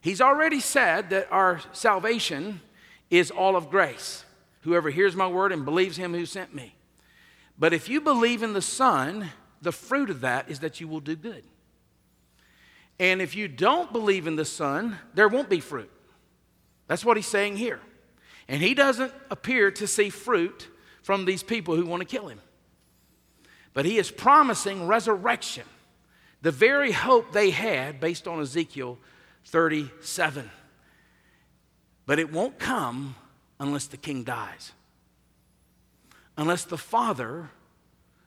He's 0.00 0.22
already 0.22 0.58
said 0.58 1.10
that 1.10 1.30
our 1.30 1.60
salvation 1.72 2.62
is 3.10 3.30
all 3.30 3.56
of 3.56 3.68
grace. 3.68 4.24
Whoever 4.62 4.88
hears 4.88 5.14
my 5.14 5.28
word 5.28 5.52
and 5.52 5.66
believes 5.66 5.98
him 5.98 6.14
who 6.14 6.24
sent 6.24 6.54
me. 6.54 6.74
But 7.58 7.74
if 7.74 7.90
you 7.90 8.00
believe 8.00 8.42
in 8.42 8.54
the 8.54 8.62
Son, 8.62 9.28
the 9.60 9.70
fruit 9.70 10.08
of 10.08 10.22
that 10.22 10.48
is 10.48 10.60
that 10.60 10.80
you 10.80 10.88
will 10.88 11.00
do 11.00 11.14
good. 11.14 11.44
And 12.98 13.20
if 13.20 13.36
you 13.36 13.48
don't 13.48 13.92
believe 13.92 14.26
in 14.26 14.36
the 14.36 14.46
Son, 14.46 14.96
there 15.12 15.28
won't 15.28 15.50
be 15.50 15.60
fruit. 15.60 15.90
That's 16.86 17.04
what 17.04 17.18
he's 17.18 17.26
saying 17.26 17.58
here. 17.58 17.80
And 18.48 18.62
he 18.62 18.74
doesn't 18.74 19.12
appear 19.30 19.70
to 19.72 19.86
see 19.86 20.10
fruit 20.10 20.68
from 21.02 21.24
these 21.24 21.42
people 21.42 21.76
who 21.76 21.84
want 21.84 22.00
to 22.00 22.06
kill 22.06 22.28
him. 22.28 22.40
But 23.74 23.84
he 23.84 23.98
is 23.98 24.10
promising 24.10 24.86
resurrection 24.86 25.64
the 26.40 26.50
very 26.50 26.92
hope 26.92 27.32
they 27.32 27.50
had 27.50 28.00
based 28.00 28.26
on 28.26 28.40
Ezekiel 28.40 28.98
37. 29.46 30.50
But 32.06 32.18
it 32.18 32.32
won't 32.32 32.58
come 32.58 33.16
unless 33.60 33.86
the 33.86 33.96
king 33.96 34.24
dies. 34.24 34.72
Unless 36.36 36.64
the 36.64 36.78
father 36.78 37.50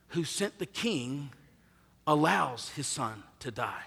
who 0.10 0.24
sent 0.24 0.60
the 0.60 0.66
king 0.66 1.32
allows 2.06 2.70
his 2.70 2.86
son 2.86 3.24
to 3.40 3.50
die. 3.50 3.84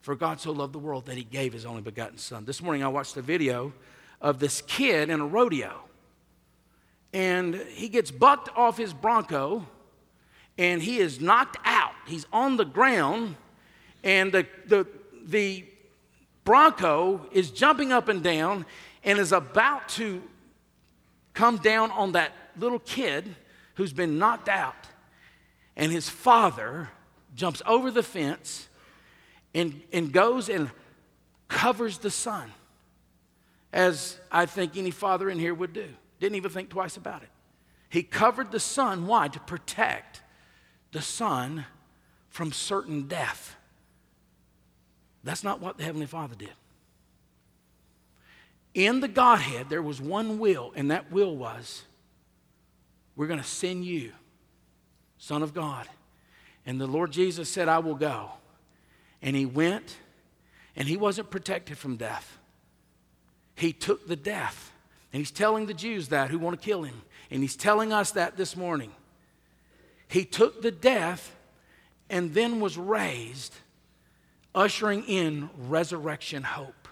For 0.00 0.14
God 0.14 0.40
so 0.40 0.52
loved 0.52 0.72
the 0.72 0.78
world 0.78 1.06
that 1.06 1.16
he 1.16 1.24
gave 1.24 1.52
his 1.52 1.66
only 1.66 1.82
begotten 1.82 2.18
son. 2.18 2.44
This 2.44 2.62
morning 2.62 2.82
I 2.82 2.88
watched 2.88 3.16
a 3.16 3.22
video 3.22 3.72
of 4.20 4.38
this 4.38 4.62
kid 4.62 5.10
in 5.10 5.20
a 5.20 5.26
rodeo. 5.26 5.80
And 7.12 7.54
he 7.54 7.88
gets 7.88 8.10
bucked 8.10 8.48
off 8.56 8.76
his 8.76 8.92
Bronco 8.92 9.66
and 10.60 10.82
he 10.82 10.98
is 10.98 11.20
knocked 11.20 11.56
out. 11.64 11.94
He's 12.06 12.26
on 12.32 12.58
the 12.58 12.66
ground, 12.66 13.36
and 14.04 14.30
the, 14.30 14.46
the, 14.66 14.86
the 15.24 15.64
Bronco 16.44 17.26
is 17.32 17.50
jumping 17.50 17.92
up 17.92 18.08
and 18.08 18.22
down 18.22 18.66
and 19.02 19.18
is 19.18 19.32
about 19.32 19.88
to 19.90 20.22
come 21.32 21.56
down 21.56 21.90
on 21.92 22.12
that 22.12 22.32
little 22.58 22.78
kid 22.80 23.36
who's 23.76 23.94
been 23.94 24.18
knocked 24.18 24.50
out. 24.50 24.74
And 25.76 25.90
his 25.90 26.10
father 26.10 26.90
jumps 27.34 27.62
over 27.64 27.90
the 27.90 28.02
fence 28.02 28.68
and, 29.54 29.80
and 29.94 30.12
goes 30.12 30.50
and 30.50 30.70
covers 31.48 31.98
the 31.98 32.10
son, 32.10 32.50
as 33.72 34.18
I 34.30 34.46
think 34.46 34.76
any 34.76 34.90
father 34.90 35.30
in 35.30 35.38
here 35.38 35.54
would 35.54 35.72
do. 35.72 35.88
Didn't 36.18 36.36
even 36.36 36.50
think 36.50 36.70
twice 36.70 36.96
about 36.96 37.22
it. 37.22 37.28
He 37.88 38.02
covered 38.02 38.52
the 38.52 38.60
son. 38.60 39.06
Why? 39.06 39.28
To 39.28 39.40
protect 39.40 40.22
the 40.92 41.02
Son 41.02 41.66
from 42.28 42.52
certain 42.52 43.06
death. 43.06 43.56
That's 45.22 45.44
not 45.44 45.60
what 45.60 45.76
the 45.76 45.84
Heavenly 45.84 46.06
Father 46.06 46.34
did. 46.34 46.52
In 48.72 49.00
the 49.00 49.08
Godhead, 49.08 49.68
there 49.68 49.82
was 49.82 50.00
one 50.00 50.38
will, 50.38 50.72
and 50.74 50.90
that 50.90 51.10
will 51.10 51.36
was 51.36 51.82
we're 53.16 53.26
going 53.26 53.40
to 53.40 53.46
send 53.46 53.84
you, 53.84 54.12
Son 55.18 55.42
of 55.42 55.52
God. 55.52 55.86
And 56.64 56.80
the 56.80 56.86
Lord 56.86 57.10
Jesus 57.10 57.48
said, 57.48 57.68
I 57.68 57.80
will 57.80 57.96
go. 57.96 58.30
And 59.20 59.36
he 59.36 59.44
went, 59.44 59.96
and 60.74 60.88
he 60.88 60.96
wasn't 60.96 61.30
protected 61.30 61.76
from 61.76 61.96
death. 61.96 62.38
He 63.60 63.74
took 63.74 64.08
the 64.08 64.16
death. 64.16 64.72
And 65.12 65.20
he's 65.20 65.30
telling 65.30 65.66
the 65.66 65.74
Jews 65.74 66.08
that 66.08 66.30
who 66.30 66.38
want 66.38 66.58
to 66.58 66.64
kill 66.64 66.82
him. 66.82 67.02
And 67.30 67.42
he's 67.42 67.56
telling 67.56 67.92
us 67.92 68.12
that 68.12 68.36
this 68.38 68.56
morning. 68.56 68.90
He 70.08 70.24
took 70.24 70.62
the 70.62 70.70
death 70.70 71.36
and 72.08 72.32
then 72.32 72.60
was 72.60 72.78
raised, 72.78 73.54
ushering 74.54 75.04
in 75.04 75.50
resurrection 75.68 76.42
hope 76.42 76.88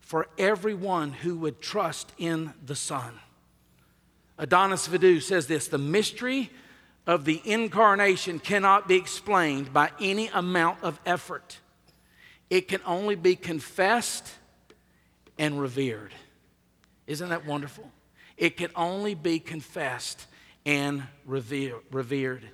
for 0.00 0.26
everyone 0.36 1.12
who 1.12 1.36
would 1.36 1.60
trust 1.60 2.12
in 2.18 2.52
the 2.66 2.74
Son. 2.74 3.14
Adonis 4.38 4.88
Vidu 4.88 5.22
says 5.22 5.46
this 5.46 5.68
the 5.68 5.78
mystery 5.78 6.50
of 7.06 7.24
the 7.24 7.40
incarnation 7.44 8.40
cannot 8.40 8.88
be 8.88 8.96
explained 8.96 9.72
by 9.72 9.90
any 10.00 10.28
amount 10.28 10.82
of 10.82 10.98
effort. 11.06 11.60
It 12.50 12.66
can 12.66 12.80
only 12.84 13.14
be 13.14 13.36
confessed 13.36 14.34
and 15.40 15.58
revered. 15.58 16.12
Isn't 17.06 17.30
that 17.30 17.46
wonderful? 17.46 17.90
It 18.36 18.58
can 18.58 18.70
only 18.76 19.14
be 19.14 19.40
confessed 19.40 20.26
and 20.66 21.02
revered. 21.24 22.44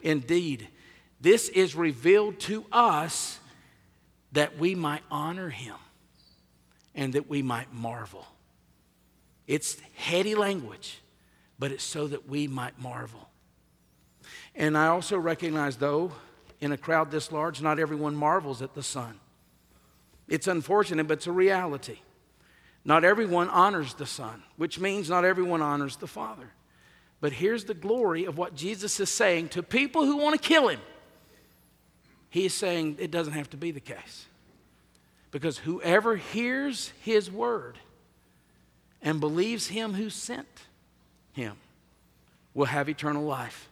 Indeed, 0.00 0.66
this 1.20 1.50
is 1.50 1.76
revealed 1.76 2.40
to 2.40 2.64
us 2.72 3.38
that 4.32 4.58
we 4.58 4.74
might 4.74 5.02
honor 5.10 5.50
him 5.50 5.76
and 6.94 7.12
that 7.12 7.28
we 7.28 7.42
might 7.42 7.74
marvel. 7.74 8.26
It's 9.46 9.76
heady 9.96 10.34
language, 10.34 11.02
but 11.58 11.72
it's 11.72 11.84
so 11.84 12.06
that 12.06 12.26
we 12.26 12.48
might 12.48 12.80
marvel. 12.80 13.28
And 14.54 14.78
I 14.78 14.86
also 14.86 15.18
recognize, 15.18 15.76
though, 15.76 16.12
in 16.58 16.72
a 16.72 16.78
crowd 16.78 17.10
this 17.10 17.30
large, 17.30 17.60
not 17.60 17.78
everyone 17.78 18.16
marvels 18.16 18.62
at 18.62 18.74
the 18.74 18.82
Son. 18.82 19.20
It's 20.26 20.46
unfortunate, 20.46 21.06
but 21.06 21.18
it's 21.18 21.26
a 21.26 21.32
reality. 21.32 21.98
Not 22.84 23.04
everyone 23.04 23.48
honors 23.48 23.94
the 23.94 24.06
Son, 24.06 24.42
which 24.56 24.78
means 24.78 25.10
not 25.10 25.24
everyone 25.24 25.62
honors 25.62 25.96
the 25.96 26.06
Father. 26.06 26.50
But 27.20 27.32
here's 27.32 27.64
the 27.64 27.74
glory 27.74 28.24
of 28.24 28.38
what 28.38 28.54
Jesus 28.54 28.98
is 29.00 29.10
saying 29.10 29.50
to 29.50 29.62
people 29.62 30.06
who 30.06 30.16
want 30.16 30.40
to 30.40 30.48
kill 30.48 30.68
him. 30.68 30.80
He 32.30 32.46
is 32.46 32.54
saying 32.54 32.96
it 32.98 33.10
doesn't 33.10 33.34
have 33.34 33.50
to 33.50 33.56
be 33.56 33.70
the 33.70 33.80
case. 33.80 34.26
Because 35.30 35.58
whoever 35.58 36.16
hears 36.16 36.92
his 37.02 37.30
word 37.30 37.78
and 39.02 39.20
believes 39.20 39.68
him 39.68 39.94
who 39.94 40.10
sent 40.10 40.48
him 41.32 41.56
will 42.54 42.66
have 42.66 42.88
eternal 42.88 43.24
life 43.24 43.68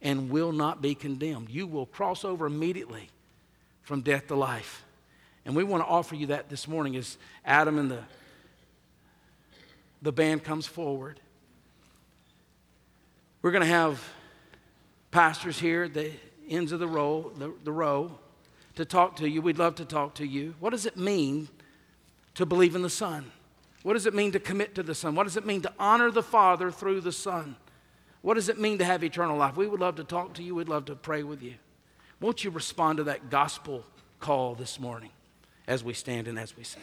and 0.00 0.30
will 0.30 0.52
not 0.52 0.80
be 0.80 0.94
condemned. 0.94 1.50
You 1.50 1.66
will 1.66 1.86
cross 1.86 2.24
over 2.24 2.46
immediately 2.46 3.08
from 3.82 4.02
death 4.02 4.28
to 4.28 4.36
life. 4.36 4.84
And 5.44 5.54
we 5.54 5.64
want 5.64 5.82
to 5.82 5.88
offer 5.88 6.14
you 6.14 6.26
that 6.26 6.48
this 6.48 6.66
morning 6.66 6.96
as 6.96 7.18
Adam 7.44 7.78
and 7.78 7.90
the, 7.90 8.02
the 10.02 10.12
band 10.12 10.44
comes 10.44 10.66
forward. 10.66 11.20
We're 13.42 13.52
going 13.52 13.62
to 13.62 13.68
have 13.68 14.02
pastors 15.10 15.58
here 15.58 15.84
at 15.84 15.94
the 15.94 16.12
ends 16.48 16.72
of 16.72 16.80
the 16.80 16.86
row, 16.86 17.32
the, 17.36 17.52
the 17.64 17.72
row 17.72 18.18
to 18.76 18.84
talk 18.84 19.16
to 19.16 19.28
you. 19.28 19.42
We'd 19.42 19.58
love 19.58 19.76
to 19.76 19.84
talk 19.84 20.14
to 20.16 20.26
you. 20.26 20.54
What 20.60 20.70
does 20.70 20.86
it 20.86 20.96
mean 20.96 21.48
to 22.34 22.46
believe 22.46 22.74
in 22.74 22.82
the 22.82 22.90
Son? 22.90 23.30
What 23.82 23.94
does 23.94 24.06
it 24.06 24.14
mean 24.14 24.32
to 24.32 24.40
commit 24.40 24.74
to 24.74 24.82
the 24.82 24.94
Son? 24.94 25.14
What 25.14 25.24
does 25.24 25.36
it 25.36 25.46
mean 25.46 25.62
to 25.62 25.72
honor 25.78 26.10
the 26.10 26.22
Father 26.22 26.70
through 26.70 27.02
the 27.02 27.12
Son? 27.12 27.56
What 28.22 28.34
does 28.34 28.48
it 28.48 28.58
mean 28.58 28.78
to 28.78 28.84
have 28.84 29.04
eternal 29.04 29.36
life? 29.36 29.56
We 29.56 29.68
would 29.68 29.80
love 29.80 29.96
to 29.96 30.04
talk 30.04 30.34
to 30.34 30.42
you. 30.42 30.56
We'd 30.56 30.68
love 30.68 30.86
to 30.86 30.96
pray 30.96 31.22
with 31.22 31.42
you. 31.42 31.54
Won't 32.20 32.42
you 32.42 32.50
respond 32.50 32.96
to 32.96 33.04
that 33.04 33.30
gospel 33.30 33.84
call 34.18 34.54
this 34.54 34.80
morning 34.80 35.10
as 35.68 35.84
we 35.84 35.94
stand 35.94 36.26
and 36.26 36.38
as 36.38 36.56
we 36.56 36.64
sing? 36.64 36.82